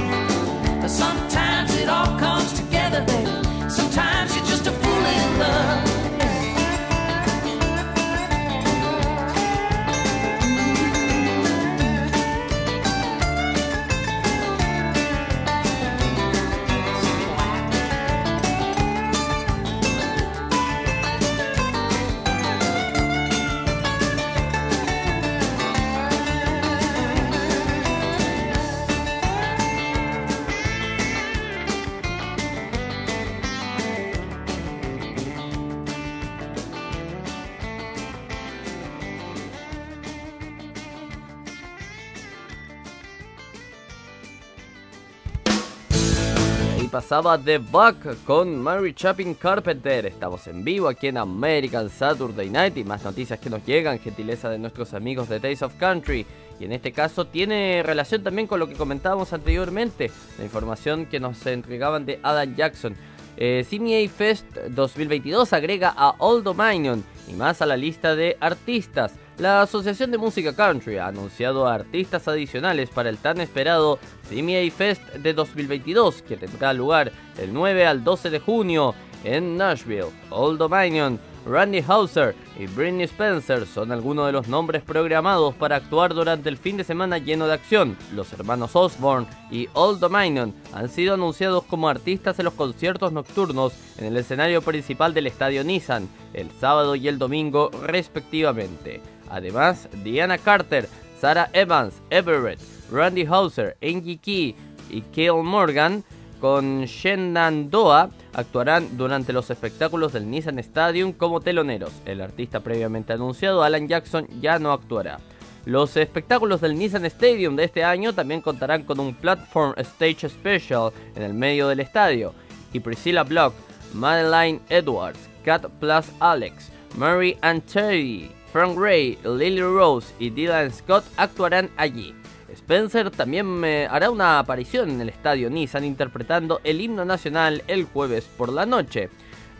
Pasaba 47.10 47.36
The 47.36 47.58
Buck 47.58 48.24
con 48.24 48.62
Mary 48.62 48.94
Chapin 48.94 49.34
Carpenter. 49.34 50.06
Estamos 50.06 50.46
en 50.46 50.62
vivo 50.62 50.86
aquí 50.86 51.08
en 51.08 51.16
American 51.18 51.90
Saturday 51.90 52.48
Night 52.48 52.76
y 52.76 52.84
más 52.84 53.02
noticias 53.02 53.40
que 53.40 53.50
nos 53.50 53.66
llegan, 53.66 53.98
gentileza 53.98 54.48
de 54.48 54.60
nuestros 54.60 54.94
amigos 54.94 55.28
de 55.28 55.40
Days 55.40 55.60
of 55.62 55.74
Country. 55.74 56.24
Y 56.60 56.66
en 56.66 56.70
este 56.70 56.92
caso 56.92 57.26
tiene 57.26 57.82
relación 57.84 58.22
también 58.22 58.46
con 58.46 58.60
lo 58.60 58.68
que 58.68 58.74
comentábamos 58.74 59.32
anteriormente, 59.32 60.08
la 60.38 60.44
información 60.44 61.06
que 61.06 61.18
nos 61.18 61.44
entregaban 61.46 62.06
de 62.06 62.20
Adam 62.22 62.54
Jackson. 62.54 62.94
Eh, 63.36 63.66
CMA 63.68 64.08
Fest 64.08 64.46
2022 64.68 65.52
agrega 65.52 65.92
a 65.96 66.14
Old 66.18 66.44
Dominion 66.44 67.02
y 67.26 67.32
más 67.32 67.60
a 67.60 67.66
la 67.66 67.76
lista 67.76 68.14
de 68.14 68.36
artistas. 68.38 69.14
La 69.40 69.62
Asociación 69.62 70.10
de 70.10 70.18
Música 70.18 70.54
Country 70.54 70.98
ha 70.98 71.06
anunciado 71.06 71.66
a 71.66 71.72
artistas 71.72 72.28
adicionales 72.28 72.90
para 72.90 73.08
el 73.08 73.16
tan 73.16 73.40
esperado 73.40 73.98
CMA 74.28 74.70
Fest 74.70 75.02
de 75.14 75.32
2022, 75.32 76.20
que 76.20 76.36
tendrá 76.36 76.74
lugar 76.74 77.10
el 77.38 77.54
9 77.54 77.86
al 77.86 78.04
12 78.04 78.28
de 78.28 78.38
junio 78.38 78.94
en 79.24 79.56
Nashville. 79.56 80.10
Old 80.28 80.58
Dominion, 80.58 81.18
Randy 81.46 81.82
Hauser 81.88 82.34
y 82.58 82.66
Britney 82.66 83.04
Spencer 83.04 83.66
son 83.66 83.92
algunos 83.92 84.26
de 84.26 84.32
los 84.32 84.46
nombres 84.46 84.82
programados 84.82 85.54
para 85.54 85.76
actuar 85.76 86.12
durante 86.12 86.50
el 86.50 86.58
fin 86.58 86.76
de 86.76 86.84
semana 86.84 87.16
lleno 87.16 87.46
de 87.46 87.54
acción. 87.54 87.96
Los 88.14 88.34
hermanos 88.34 88.76
Osborne 88.76 89.26
y 89.50 89.70
Old 89.72 90.00
Dominion 90.00 90.54
han 90.74 90.90
sido 90.90 91.14
anunciados 91.14 91.64
como 91.64 91.88
artistas 91.88 92.38
en 92.38 92.44
los 92.44 92.52
conciertos 92.52 93.10
nocturnos 93.10 93.72
en 93.96 94.04
el 94.04 94.18
escenario 94.18 94.60
principal 94.60 95.14
del 95.14 95.28
estadio 95.28 95.64
Nissan, 95.64 96.10
el 96.34 96.50
sábado 96.50 96.94
y 96.94 97.08
el 97.08 97.18
domingo 97.18 97.70
respectivamente. 97.82 99.00
Además, 99.30 99.88
Diana 100.04 100.36
Carter, 100.38 100.88
Sarah 101.18 101.48
Evans, 101.52 101.94
Everett, 102.10 102.58
Randy 102.90 103.24
Hauser, 103.24 103.76
Angie 103.82 104.18
Key 104.18 104.54
y 104.90 105.02
Cale 105.02 105.42
Morgan 105.42 106.04
con 106.40 106.84
Shenandoah 106.84 108.10
actuarán 108.32 108.96
durante 108.96 109.32
los 109.32 109.50
espectáculos 109.50 110.12
del 110.12 110.28
Nissan 110.30 110.58
Stadium 110.58 111.12
como 111.12 111.40
teloneros. 111.40 111.92
El 112.06 112.20
artista 112.20 112.60
previamente 112.60 113.12
anunciado, 113.12 113.62
Alan 113.62 113.86
Jackson, 113.86 114.26
ya 114.40 114.58
no 114.58 114.72
actuará. 114.72 115.20
Los 115.66 115.96
espectáculos 115.98 116.62
del 116.62 116.78
Nissan 116.78 117.04
Stadium 117.04 117.54
de 117.56 117.64
este 117.64 117.84
año 117.84 118.14
también 118.14 118.40
contarán 118.40 118.84
con 118.84 118.98
un 118.98 119.14
Platform 119.14 119.74
Stage 119.76 120.28
Special 120.30 120.90
en 121.14 121.22
el 121.22 121.34
medio 121.34 121.68
del 121.68 121.80
estadio. 121.80 122.32
Y 122.72 122.80
Priscilla 122.80 123.22
Block, 123.24 123.52
Madeline 123.92 124.60
Edwards, 124.70 125.18
Cat 125.44 125.66
Plus 125.78 126.06
Alex, 126.20 126.70
Mary 126.96 127.36
and 127.42 127.62
Terry, 127.66 128.30
Frank 128.52 128.76
Ray, 128.76 129.18
Lily 129.24 129.62
Rose 129.62 130.12
y 130.18 130.30
Dylan 130.30 130.72
Scott 130.72 131.04
actuarán 131.16 131.70
allí. 131.76 132.14
Spencer 132.52 133.10
también 133.10 133.64
eh, 133.64 133.86
hará 133.88 134.10
una 134.10 134.38
aparición 134.38 134.90
en 134.90 135.00
el 135.00 135.08
estadio 135.08 135.50
Nissan 135.50 135.84
interpretando 135.84 136.60
el 136.64 136.80
himno 136.80 137.04
nacional 137.04 137.62
el 137.68 137.84
jueves 137.84 138.28
por 138.36 138.52
la 138.52 138.66
noche. 138.66 139.08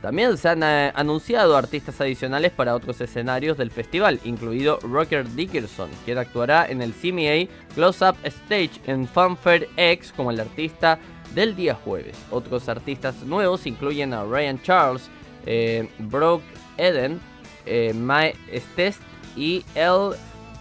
También 0.02 0.36
se 0.38 0.48
han 0.48 0.62
eh, 0.62 0.92
anunciado 0.94 1.56
artistas 1.56 2.00
adicionales 2.00 2.52
para 2.52 2.74
otros 2.74 3.00
escenarios 3.00 3.58
del 3.58 3.70
festival, 3.70 4.18
incluido 4.24 4.78
Rocker 4.80 5.28
Dickerson, 5.34 5.90
quien 6.04 6.18
actuará 6.18 6.66
en 6.66 6.80
el 6.80 6.92
CMA 6.94 7.52
Close 7.74 8.08
Up 8.08 8.16
Stage 8.24 8.80
en 8.86 9.06
Funfair 9.06 9.68
X 9.76 10.12
como 10.16 10.30
el 10.30 10.40
artista 10.40 10.98
del 11.34 11.54
día 11.54 11.74
jueves. 11.74 12.16
Otros 12.30 12.68
artistas 12.68 13.22
nuevos 13.22 13.66
incluyen 13.66 14.14
a 14.14 14.24
Ryan 14.24 14.60
Charles, 14.62 15.10
eh, 15.44 15.88
Brooke 15.98 16.44
Eden, 16.78 17.20
eh, 17.66 17.92
Mae 17.94 18.34
Stest 18.54 19.00
y 19.36 19.64
El 19.74 20.12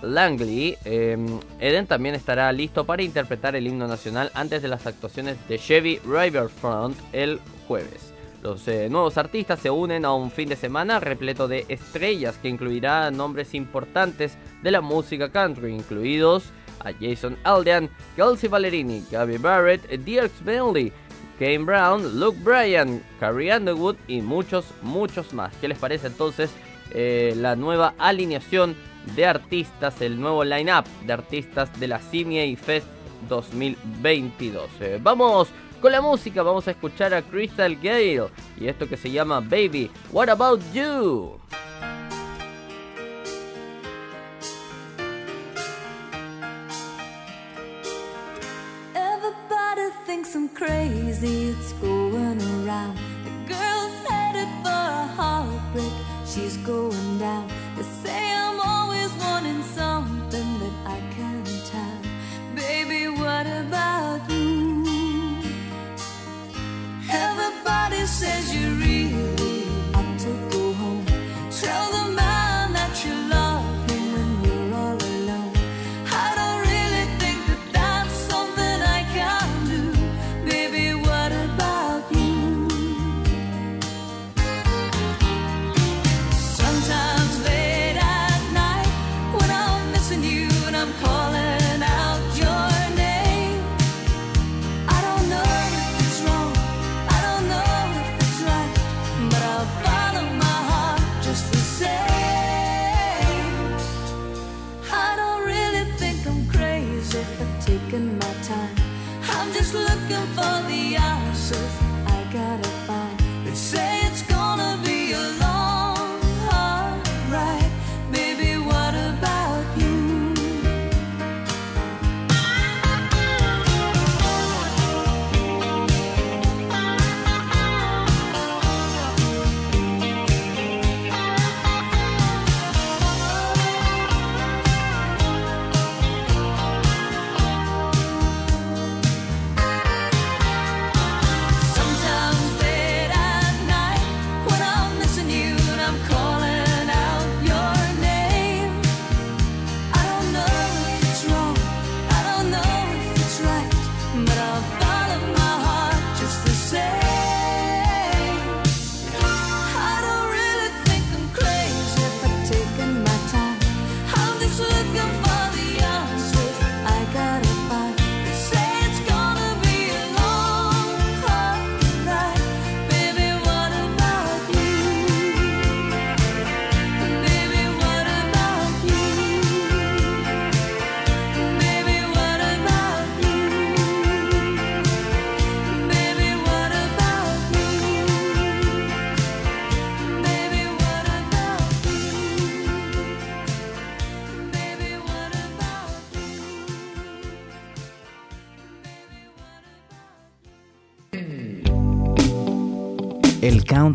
Langley. 0.02 0.78
Eh, 0.86 1.18
Eden 1.60 1.88
también 1.88 2.16
estará 2.16 2.52
listo 2.52 2.86
para 2.86 3.04
interpretar 3.04 3.56
el 3.56 3.68
himno 3.68 3.88
nacional 3.88 4.32
antes 4.34 4.62
de 4.62 4.68
las 4.68 4.86
actuaciones 4.88 5.38
de 5.48 5.60
Chevy 5.60 6.00
Riverfront 6.06 6.98
el 7.12 7.40
jueves. 7.68 8.14
Los 8.42 8.66
eh, 8.70 8.88
nuevos 8.90 9.18
artistas 9.18 9.60
se 9.60 9.70
unen 9.70 10.06
a 10.06 10.14
un 10.14 10.32
fin 10.32 10.48
de 10.48 10.56
semana 10.56 11.02
repleto 11.02 11.50
de 11.50 11.66
estrellas 11.68 12.38
que 12.42 12.48
incluirá 12.48 13.12
nombres 13.12 13.54
importantes 13.54 14.38
de 14.64 14.72
la 14.72 14.80
música 14.80 15.30
country, 15.30 15.74
incluidos 15.74 16.52
a 16.80 16.94
Jason 16.94 17.38
Aldean, 17.44 17.90
Kelsey 18.16 18.48
Ballerini, 18.48 19.04
Gabby 19.12 19.38
Barrett, 19.38 19.86
Dierks 20.06 20.42
Bentley, 20.44 20.94
Kane 21.38 21.60
Brown, 21.60 22.20
Luke 22.20 22.38
Bryan, 22.42 23.04
Carrie 23.20 23.56
Underwood 23.56 23.98
y 24.08 24.22
muchos, 24.22 24.66
muchos 24.82 25.34
más. 25.34 25.54
¿Qué 25.60 25.68
les 25.68 25.78
parece 25.78 26.08
entonces 26.08 26.50
eh, 26.92 27.34
la 27.36 27.56
nueva 27.56 27.94
alineación 27.98 28.76
de 29.16 29.26
artistas, 29.26 30.02
el 30.02 30.20
nuevo 30.20 30.44
line-up 30.44 30.86
de 31.06 31.14
artistas 31.14 31.78
de 31.80 31.88
la 31.88 32.00
CMA 32.00 32.58
Fest 32.62 32.88
2022? 33.28 34.70
Eh, 34.82 35.00
vamos 35.02 35.50
con 35.82 35.92
la 35.92 36.02
música, 36.02 36.44
vamos 36.44 36.68
a 36.68 36.72
escuchar 36.72 37.14
a 37.14 37.22
Crystal 37.22 37.76
Gale 37.76 38.28
y 38.60 38.68
esto 38.68 38.88
que 38.88 38.98
se 38.98 39.10
llama 39.12 39.40
Baby, 39.40 39.90
What 40.12 40.30
About 40.30 40.62
You? 40.74 41.40
Everybody 48.94 49.90
thinks 50.06 50.36
I'm 50.36 50.50
crazy, 50.50 51.52
it's 51.52 51.74
going 51.82 52.42
around. 52.42 52.98
The 53.24 53.54
girl's 53.54 54.08
headed 54.08 54.50
for 54.64 54.70
a 54.70 55.08
heartbreak, 55.16 55.94
she's 56.30 56.58
going 56.58 57.18
down. 57.18 57.48
They 57.76 57.84
say 57.84 58.34
I'm 58.34 58.60
always 58.60 58.99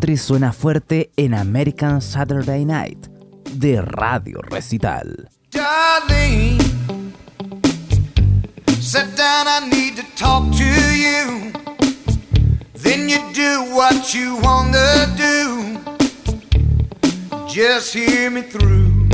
country 0.05 0.17
suena 0.17 0.53
fuerte 0.53 1.09
en 1.17 1.33
American 1.33 1.99
Saturday 1.99 2.63
Night 2.63 3.07
de 3.53 3.81
Radio 3.81 4.39
Recital. 4.39 5.27
Darling, 5.49 6.59
sit 8.79 9.15
down, 9.17 9.47
I 9.47 9.67
need 9.67 9.95
to 9.95 10.03
talk 10.15 10.51
to 10.57 10.63
you. 10.63 11.51
Then 12.73 13.09
you 13.09 13.17
do 13.33 13.73
what 13.73 14.13
you 14.13 14.37
wanna 14.43 15.07
do. 15.17 15.79
Just 17.47 17.95
hear 17.95 18.29
me 18.29 18.43
through. 18.43 19.09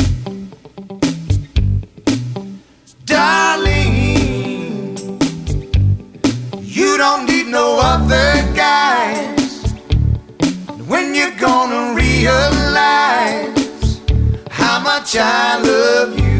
Darling, 3.05 4.97
you 6.61 6.97
don't 6.97 7.25
need 7.25 7.47
no 7.47 7.79
other 7.81 8.43
guys. 8.53 9.40
When 10.91 11.15
you're 11.15 11.31
gonna 11.39 11.95
realize 11.95 13.47
how 14.49 14.81
much 14.81 15.15
I 15.15 15.57
love 15.63 16.19
you. 16.19 16.30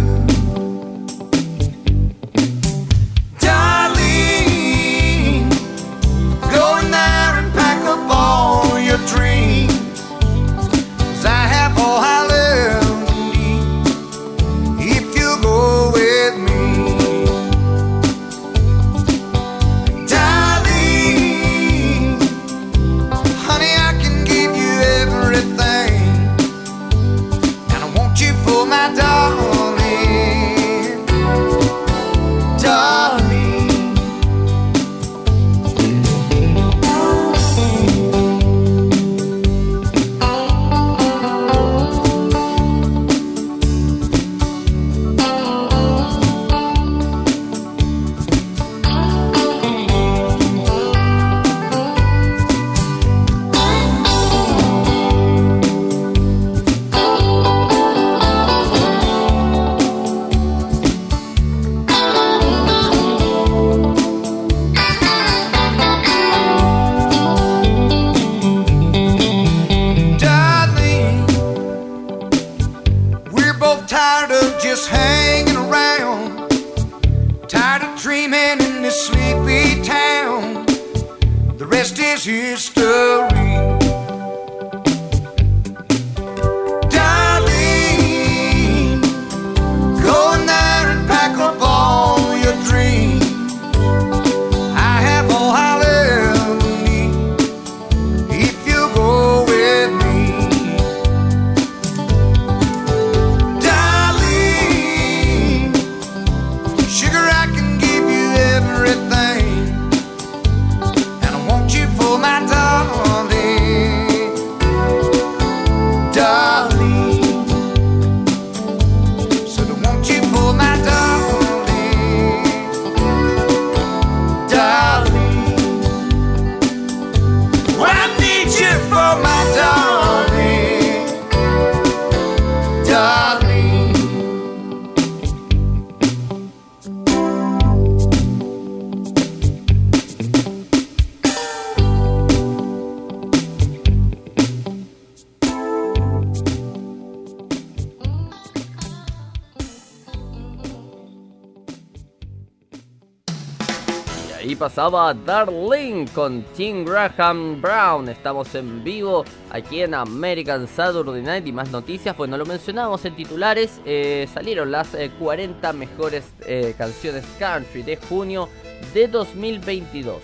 Pasaba 154.61 155.11
Darling 155.15 156.05
con 156.13 156.43
Tim 156.55 156.85
Graham 156.85 157.59
Brown. 157.59 158.07
Estamos 158.09 158.53
en 158.53 158.83
vivo 158.83 159.25
aquí 159.49 159.81
en 159.81 159.95
American 159.95 160.67
Saturday 160.67 161.23
Night 161.23 161.47
y 161.47 161.51
más 161.51 161.71
noticias. 161.71 162.15
Bueno, 162.15 162.37
lo 162.37 162.45
mencionamos 162.45 163.03
en 163.05 163.15
titulares. 163.15 163.81
eh, 163.85 164.29
salieron 164.31 164.69
las 164.71 164.93
eh, 164.93 165.09
40 165.17 165.73
mejores 165.73 166.25
eh, 166.45 166.75
canciones 166.77 167.25
country 167.39 167.81
de 167.81 167.95
junio 167.95 168.49
de 168.93 169.07
2022. 169.07 170.21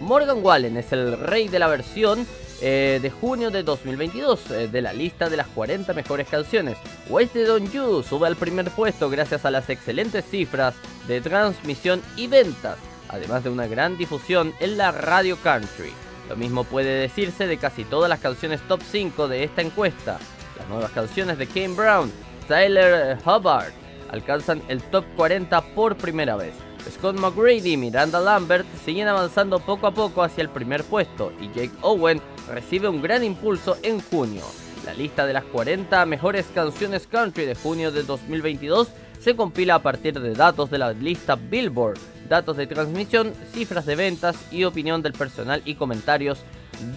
Morgan 0.00 0.44
Wallen 0.44 0.76
es 0.76 0.90
el 0.90 1.16
rey 1.20 1.46
de 1.46 1.60
la 1.60 1.68
versión 1.68 2.26
eh, 2.62 3.00
de 3.02 3.10
junio 3.10 3.50
de 3.50 3.62
2022 3.62 4.50
eh, 4.50 4.68
de 4.68 4.80
la 4.80 4.94
lista 4.94 5.28
de 5.28 5.36
las 5.36 5.46
40 5.48 5.92
mejores 5.92 6.26
canciones. 6.26 6.78
Wasted 7.10 7.52
on 7.52 7.70
You 7.70 8.02
sube 8.02 8.26
al 8.26 8.36
primer 8.36 8.70
puesto 8.70 9.10
gracias 9.10 9.44
a 9.44 9.50
las 9.50 9.68
excelentes 9.68 10.24
cifras 10.24 10.74
de 11.06 11.20
transmisión 11.20 12.00
y 12.16 12.28
ventas, 12.28 12.78
además 13.08 13.44
de 13.44 13.50
una 13.50 13.66
gran 13.66 13.96
difusión 13.96 14.54
en 14.60 14.76
la 14.76 14.92
radio 14.92 15.36
country. 15.42 15.92
Lo 16.28 16.36
mismo 16.36 16.64
puede 16.64 17.00
decirse 17.00 17.46
de 17.46 17.56
casi 17.56 17.84
todas 17.84 18.08
las 18.08 18.20
canciones 18.20 18.60
top 18.62 18.80
5 18.82 19.28
de 19.28 19.44
esta 19.44 19.62
encuesta. 19.62 20.18
Las 20.58 20.68
nuevas 20.68 20.90
canciones 20.90 21.38
de 21.38 21.46
Kane 21.46 21.74
Brown, 21.74 22.12
Tyler 22.48 23.18
Hubbard 23.24 23.72
alcanzan 24.10 24.62
el 24.68 24.82
top 24.82 25.04
40 25.16 25.74
por 25.74 25.96
primera 25.96 26.36
vez. 26.36 26.54
Scott 26.90 27.18
McGrady 27.18 27.72
y 27.72 27.76
Miranda 27.76 28.20
Lambert 28.20 28.66
siguen 28.84 29.08
avanzando 29.08 29.58
poco 29.58 29.86
a 29.86 29.94
poco 29.94 30.22
hacia 30.22 30.42
el 30.42 30.48
primer 30.48 30.84
puesto 30.84 31.32
y 31.40 31.48
Jake 31.48 31.72
Owen 31.82 32.20
recibe 32.48 32.88
un 32.88 33.02
gran 33.02 33.24
impulso 33.24 33.76
en 33.82 34.00
junio. 34.00 34.42
La 34.84 34.94
lista 34.94 35.26
de 35.26 35.32
las 35.32 35.44
40 35.44 36.06
mejores 36.06 36.46
canciones 36.54 37.08
country 37.08 37.44
de 37.44 37.56
junio 37.56 37.90
de 37.90 38.04
2022 38.04 38.88
se 39.18 39.34
compila 39.34 39.76
a 39.76 39.82
partir 39.82 40.20
de 40.20 40.34
datos 40.34 40.70
de 40.70 40.78
la 40.78 40.92
lista 40.92 41.34
Billboard, 41.34 41.98
datos 42.28 42.56
de 42.56 42.66
transmisión, 42.66 43.32
cifras 43.52 43.86
de 43.86 43.96
ventas 43.96 44.36
y 44.50 44.64
opinión 44.64 45.02
del 45.02 45.12
personal 45.12 45.62
y 45.64 45.74
comentarios 45.74 46.44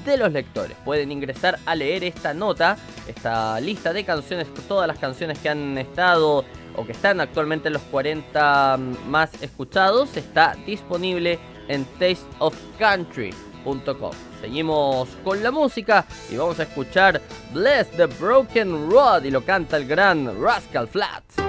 de 0.06 0.18
los 0.18 0.32
lectores. 0.32 0.78
Pueden 0.84 1.12
ingresar 1.12 1.60
a 1.66 1.76
leer 1.76 2.04
esta 2.04 2.34
nota, 2.34 2.78
esta 3.08 3.60
lista 3.60 3.94
de 3.94 4.04
canciones, 4.04 4.48
todas 4.68 4.88
las 4.88 5.00
canciones 5.00 5.40
que 5.40 5.50
han 5.50 5.78
estado 5.78 6.46
o 6.76 6.86
que 6.86 6.92
están 6.92 7.22
actualmente 7.22 7.68
en 7.68 7.74
los 7.74 7.82
40 7.84 8.78
más 9.08 9.32
escuchados, 9.42 10.16
está 10.18 10.56
disponible 10.66 11.40
en 11.68 11.86
tasteofcountry.com. 12.00 14.12
Seguimos 14.42 15.10
con 15.24 15.44
la 15.44 15.52
música 15.52 16.06
y 16.32 16.38
vamos 16.38 16.60
a 16.60 16.64
escuchar 16.64 17.22
Bless 17.54 17.92
the 17.92 18.06
Broken 18.06 18.90
Road 18.90 19.24
y 19.24 19.32
lo 19.32 19.44
canta 19.44 19.78
el 19.78 19.86
gran 19.86 20.42
Rascal 20.42 20.88
Flatts. 20.88 21.49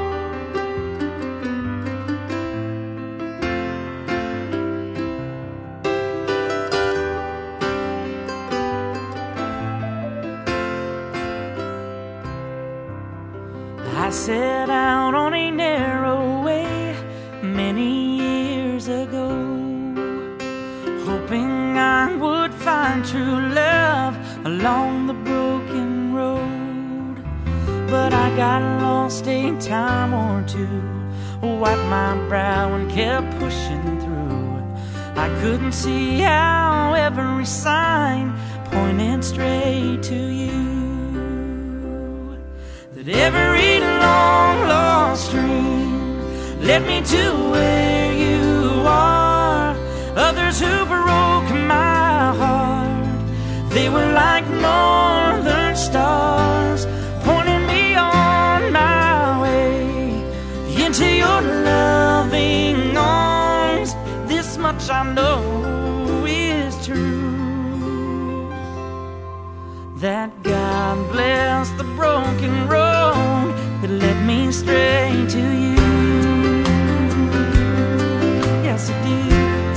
I 14.11 14.13
set 14.13 14.69
out 14.69 15.15
on 15.15 15.35
a 15.35 15.53
narrow 15.53 16.43
way 16.43 16.97
many 17.45 18.17
years 18.17 18.89
ago, 18.89 19.29
hoping 21.07 21.79
I 21.79 22.17
would 22.17 22.53
find 22.53 23.05
true 23.05 23.39
love 23.55 24.17
along 24.45 25.07
the 25.07 25.15
broken 25.15 26.13
road. 26.13 27.23
But 27.89 28.13
I 28.13 28.37
got 28.37 28.83
lost 28.83 29.29
a 29.29 29.57
time 29.61 30.13
or 30.13 30.43
two, 30.43 30.83
wiped 31.41 31.85
my 31.85 32.17
brow 32.29 32.75
and 32.75 32.91
kept 32.91 33.31
pushing 33.39 34.01
through. 34.01 34.61
I 35.15 35.29
couldn't 35.41 35.71
see 35.71 36.19
how 36.19 36.95
every 36.95 37.45
sign 37.45 38.35
pointed 38.73 39.23
straight 39.23 40.03
to 40.03 40.17
you 40.17 40.70
every 43.21 43.81
long 43.81 44.57
lost 44.73 45.31
dream 45.31 46.19
led 46.69 46.83
me 46.87 47.03
to 47.03 47.23
where 47.53 48.13
you 48.13 48.83
are. 48.87 49.77
Others 50.17 50.61
who 50.61 50.75
broke 50.87 51.51
my 51.77 52.35
heart, 52.43 53.19
they 53.71 53.89
were 53.89 54.11
like 54.25 54.47
northern 54.49 55.77
stars, 55.77 56.87
pointing 57.23 57.67
me 57.67 57.95
on 57.95 58.73
my 58.73 59.43
way 59.43 59.75
into 60.85 61.07
your 61.23 61.41
loving 61.73 62.97
arms. 62.97 63.95
This 64.29 64.57
much 64.57 64.89
I 64.89 65.03
know 65.13 65.60
straight 74.71 75.29
to 75.29 75.45
you. 75.65 75.77
Yes, 78.67 78.91
it 78.93 78.99
did. 79.07 79.75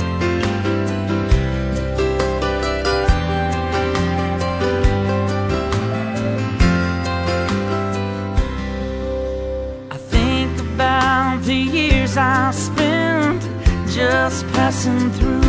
I 9.90 9.96
think 10.12 10.60
about 10.60 11.42
the 11.42 11.54
years 11.54 12.16
I 12.16 12.52
spent 12.52 13.42
just 13.90 14.46
passing 14.52 15.10
through. 15.16 15.42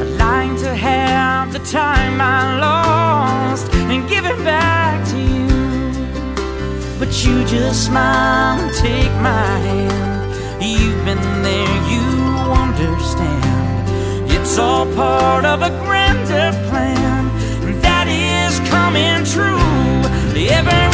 I'd 0.00 0.14
like 0.26 0.54
to 0.64 0.74
have 0.74 1.52
the 1.52 1.60
time 1.60 2.20
I 2.20 2.58
lost 2.58 3.72
and 3.74 4.08
give 4.08 4.24
it 4.26 4.38
back 4.44 4.83
you 7.26 7.44
just 7.46 7.86
smile 7.86 8.58
and 8.60 8.74
take 8.74 9.12
my 9.22 9.58
hand. 9.68 10.62
You've 10.62 11.04
been 11.04 11.42
there, 11.42 11.76
you 11.92 12.04
understand. 12.64 14.30
It's 14.30 14.58
all 14.58 14.86
part 14.94 15.44
of 15.44 15.62
a 15.62 15.70
grander 15.84 16.52
plan 16.68 17.24
that 17.80 18.06
is 18.08 18.60
coming 18.68 19.24
true. 19.24 19.64
Every 20.36 20.93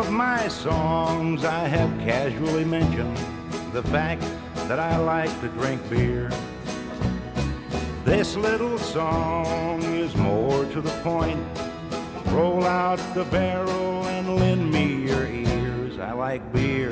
Of 0.00 0.10
my 0.10 0.48
songs, 0.48 1.44
I 1.44 1.68
have 1.68 1.90
casually 2.00 2.64
mentioned 2.64 3.18
the 3.74 3.82
fact 3.82 4.22
that 4.66 4.78
I 4.78 4.96
like 4.96 5.28
to 5.42 5.48
drink 5.48 5.78
beer. 5.90 6.30
This 8.02 8.34
little 8.34 8.78
song 8.78 9.82
is 9.82 10.16
more 10.16 10.64
to 10.64 10.80
the 10.80 10.96
point. 11.02 11.38
Roll 12.28 12.64
out 12.64 12.98
the 13.14 13.24
barrel 13.24 14.06
and 14.06 14.36
lend 14.36 14.72
me 14.72 15.06
your 15.06 15.26
ears. 15.26 15.98
I 15.98 16.12
like 16.12 16.50
beer. 16.50 16.90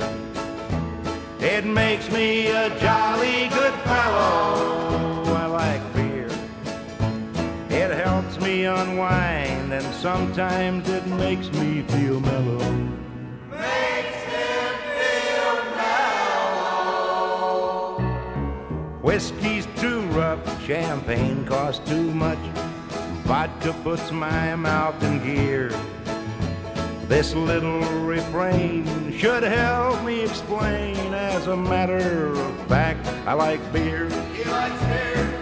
It 1.40 1.64
makes 1.64 2.10
me 2.10 2.48
a 2.48 2.68
jolly 2.78 3.48
good 3.48 3.74
fellow. 3.88 5.24
I 5.34 5.46
like 5.46 5.94
beer. 5.94 6.28
It 7.70 7.90
helps 8.04 8.38
me 8.38 8.66
unwind, 8.66 9.72
and 9.72 9.94
sometimes 9.94 10.90
it 10.90 11.06
makes 11.06 11.50
me 11.52 11.80
feel 11.82 12.20
mellow. 12.20 12.87
Whiskey's 19.08 19.66
too 19.76 20.02
rough, 20.08 20.38
champagne 20.66 21.46
costs 21.46 21.80
too 21.88 22.12
much. 22.12 22.36
Vodka 23.24 23.72
puts 23.82 24.12
my 24.12 24.54
mouth 24.54 25.02
in 25.02 25.24
gear. 25.24 25.70
This 27.06 27.34
little 27.34 27.80
refrain 28.04 29.10
should 29.16 29.44
help 29.44 30.04
me 30.04 30.20
explain. 30.20 31.14
As 31.14 31.46
a 31.46 31.56
matter 31.56 32.34
of 32.34 32.66
fact, 32.66 33.06
I 33.26 33.32
like 33.32 33.72
beer. 33.72 34.10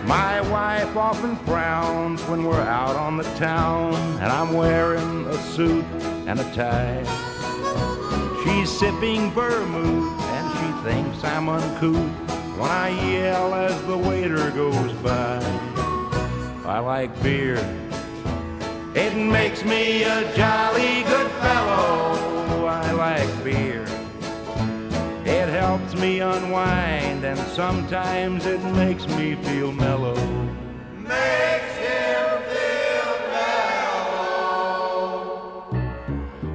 My 0.05 0.41
wife 0.43 0.97
often 0.97 1.35
frowns 1.39 2.23
when 2.29 2.45
we're 2.45 2.61
out 2.61 2.95
on 2.95 3.17
the 3.17 3.25
town 3.35 3.95
and 4.21 4.31
I'm 4.31 4.53
wearing 4.53 5.27
a 5.27 5.39
suit 5.39 5.85
and 6.29 6.39
a 6.39 6.55
tie. 6.55 7.03
She's 8.45 8.71
sipping 8.71 9.33
vermouth 9.33 10.23
and 10.23 10.47
she 10.57 10.89
thinks 10.89 11.25
I'm 11.25 11.49
uncouth 11.49 12.26
when 12.57 12.71
I 12.71 12.89
yell 12.89 13.55
as 13.55 13.83
the 13.83 13.99
waiter 13.99 14.51
goes 14.53 14.93
by. 15.03 15.39
I 16.65 16.79
like 16.79 17.23
beer. 17.23 17.57
It 18.95 19.15
makes 19.15 19.63
me 19.63 20.05
a 20.05 20.35
jolly 20.35 21.03
good 21.03 21.31
fellow. 21.33 22.65
I 22.67 22.93
like 22.93 23.45
beer. 23.45 23.85
It 25.27 25.49
helps 25.51 25.95
me 25.97 26.21
unwind 26.21 27.25
and 27.25 27.39
sometimes 27.49 28.47
it 28.47 28.63
makes 28.73 29.07
me 29.07 29.35
feel 29.35 29.73
mellow. 29.73 30.17
Makes 30.97 31.77
him 31.77 32.43
feel 32.53 33.19
mellow. 33.37 34.97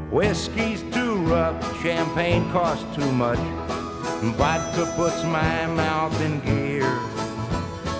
Whiskey's 0.09 0.81
too 0.93 1.17
rough, 1.17 1.83
champagne 1.83 2.49
costs 2.51 2.95
too 2.95 3.11
much. 3.11 3.60
Vodka 4.21 4.85
puts 4.95 5.23
my 5.23 5.65
mouth 5.65 6.21
in 6.21 6.39
gear. 6.41 6.85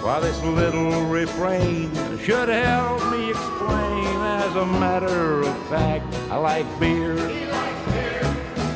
While 0.03 0.21
this 0.21 0.39
little 0.43 1.05
refrain 1.05 1.91
should 2.19 2.47
help 2.47 3.11
me 3.11 3.31
explain, 3.31 4.05
as 4.05 4.55
a 4.55 4.65
matter 4.67 5.41
of 5.41 5.67
fact, 5.67 6.05
I 6.29 6.37
like 6.37 6.79
beer. 6.79 7.15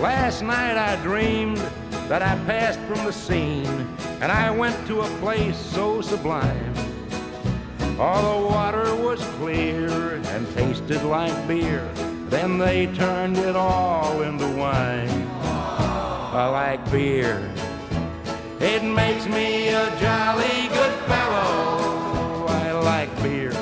Last 0.01 0.41
night 0.41 0.75
I 0.75 0.95
dreamed 1.03 1.57
that 2.09 2.23
I 2.23 2.35
passed 2.45 2.79
from 2.81 3.05
the 3.05 3.13
scene 3.13 3.95
and 4.21 4.31
I 4.31 4.49
went 4.49 4.87
to 4.87 5.01
a 5.01 5.07
place 5.19 5.55
so 5.55 6.01
sublime. 6.01 6.73
All 7.99 8.41
the 8.41 8.47
water 8.47 8.95
was 8.95 9.23
clear 9.37 10.15
and 10.15 10.51
tasted 10.55 11.03
like 11.03 11.47
beer. 11.47 11.87
Then 12.27 12.57
they 12.57 12.87
turned 12.87 13.37
it 13.37 13.55
all 13.55 14.23
into 14.23 14.47
wine. 14.47 15.24
I 16.35 16.49
like 16.49 16.91
beer. 16.91 17.49
It 18.59 18.83
makes 18.83 19.25
me 19.25 19.69
a 19.69 19.89
jolly 20.01 20.67
good 20.67 20.93
fellow. 21.07 22.45
I 22.49 22.71
like 22.73 23.23
beer. 23.23 23.53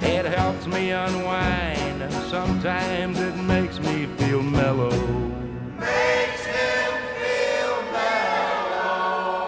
It 0.00 0.24
helps 0.26 0.66
me 0.66 0.90
unwind, 0.90 2.12
sometimes 2.30 3.20
it 3.20 3.36
makes 3.36 3.78
me 3.78 4.06
feel 4.16 4.42
mellow. 4.42 4.90
Makes 5.78 6.46
him 6.46 6.92
feel 7.20 7.82
mellow. 7.92 9.38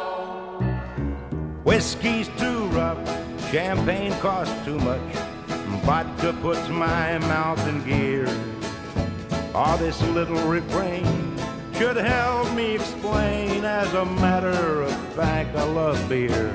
Whiskey's 1.64 2.28
too 2.38 2.66
rough, 2.66 3.04
champagne 3.50 4.12
costs 4.20 4.54
too 4.64 4.78
much. 4.78 5.16
Vodka 5.82 6.32
puts 6.42 6.68
my 6.68 7.18
mouth 7.18 7.66
in 7.66 7.82
gear. 7.84 8.28
All 9.52 9.76
this 9.78 10.00
little 10.02 10.46
refrain 10.46 11.27
should 11.78 11.96
help 11.96 12.52
me 12.54 12.74
explain. 12.74 13.64
As 13.64 13.94
a 13.94 14.04
matter 14.04 14.82
of 14.82 14.92
fact, 15.14 15.54
I 15.56 15.64
love 15.64 16.08
beer. 16.08 16.50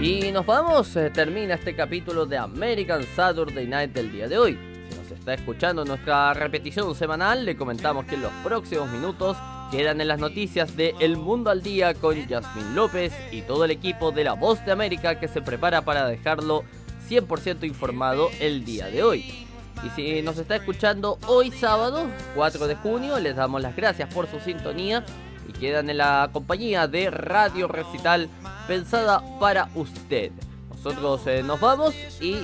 Y 0.00 0.30
nos 0.32 0.46
vamos, 0.46 0.94
eh, 0.96 1.10
termina 1.10 1.54
este 1.54 1.74
capítulo 1.74 2.24
de 2.24 2.38
American 2.38 3.02
Saturday 3.02 3.66
Night 3.66 3.92
del 3.92 4.10
día 4.10 4.28
de 4.28 4.38
hoy. 4.38 4.58
Si 4.88 4.96
nos 4.96 5.10
está 5.10 5.34
escuchando 5.34 5.84
nuestra 5.84 6.32
repetición 6.32 6.94
semanal, 6.94 7.44
le 7.44 7.56
comentamos 7.56 8.06
que 8.06 8.14
en 8.14 8.22
los 8.22 8.32
próximos 8.44 8.88
minutos 8.90 9.36
quedan 9.70 10.00
en 10.00 10.08
las 10.08 10.20
noticias 10.20 10.76
de 10.76 10.94
El 11.00 11.16
Mundo 11.16 11.50
al 11.50 11.62
Día 11.62 11.94
con 11.94 12.14
Yasmin 12.14 12.74
López 12.74 13.12
y 13.32 13.42
todo 13.42 13.64
el 13.64 13.70
equipo 13.70 14.12
de 14.12 14.24
La 14.24 14.34
Voz 14.34 14.64
de 14.64 14.72
América 14.72 15.18
que 15.18 15.28
se 15.28 15.42
prepara 15.42 15.82
para 15.82 16.06
dejarlo 16.06 16.64
100% 17.08 17.64
informado 17.66 18.30
el 18.40 18.64
día 18.64 18.86
de 18.86 19.02
hoy. 19.02 19.46
Y 19.84 19.90
si 19.90 20.22
nos 20.22 20.38
está 20.38 20.56
escuchando 20.56 21.18
hoy 21.26 21.50
sábado, 21.50 22.06
4 22.34 22.66
de 22.66 22.76
junio, 22.76 23.18
les 23.18 23.36
damos 23.36 23.60
las 23.60 23.76
gracias 23.76 24.12
por 24.12 24.28
su 24.28 24.40
sintonía 24.40 25.04
y 25.48 25.52
quedan 25.52 25.90
en 25.90 25.98
la 25.98 26.30
compañía 26.32 26.88
de 26.88 27.10
Radio 27.10 27.68
Recital 27.68 28.28
pensada 28.66 29.22
para 29.38 29.68
usted. 29.74 30.32
Nosotros 30.70 31.26
eh, 31.26 31.42
nos 31.42 31.60
vamos 31.60 31.94
y 32.20 32.38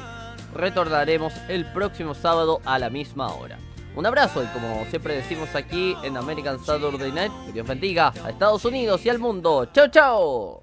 retornaremos 0.54 1.32
el 1.48 1.64
próximo 1.72 2.14
sábado 2.14 2.60
a 2.64 2.78
la 2.78 2.90
misma 2.90 3.32
hora. 3.32 3.58
Un 3.94 4.06
abrazo 4.06 4.42
y 4.42 4.46
como 4.46 4.84
siempre 4.86 5.16
decimos 5.16 5.54
aquí 5.54 5.94
en 6.02 6.16
American 6.16 6.58
Saturday 6.64 7.12
Night, 7.12 7.32
que 7.46 7.52
Dios 7.52 7.66
bendiga 7.66 8.12
a 8.24 8.30
Estados 8.30 8.64
Unidos 8.64 9.04
y 9.04 9.10
al 9.10 9.18
mundo. 9.18 9.68
¡Chao, 9.72 9.88
chao! 9.88 10.62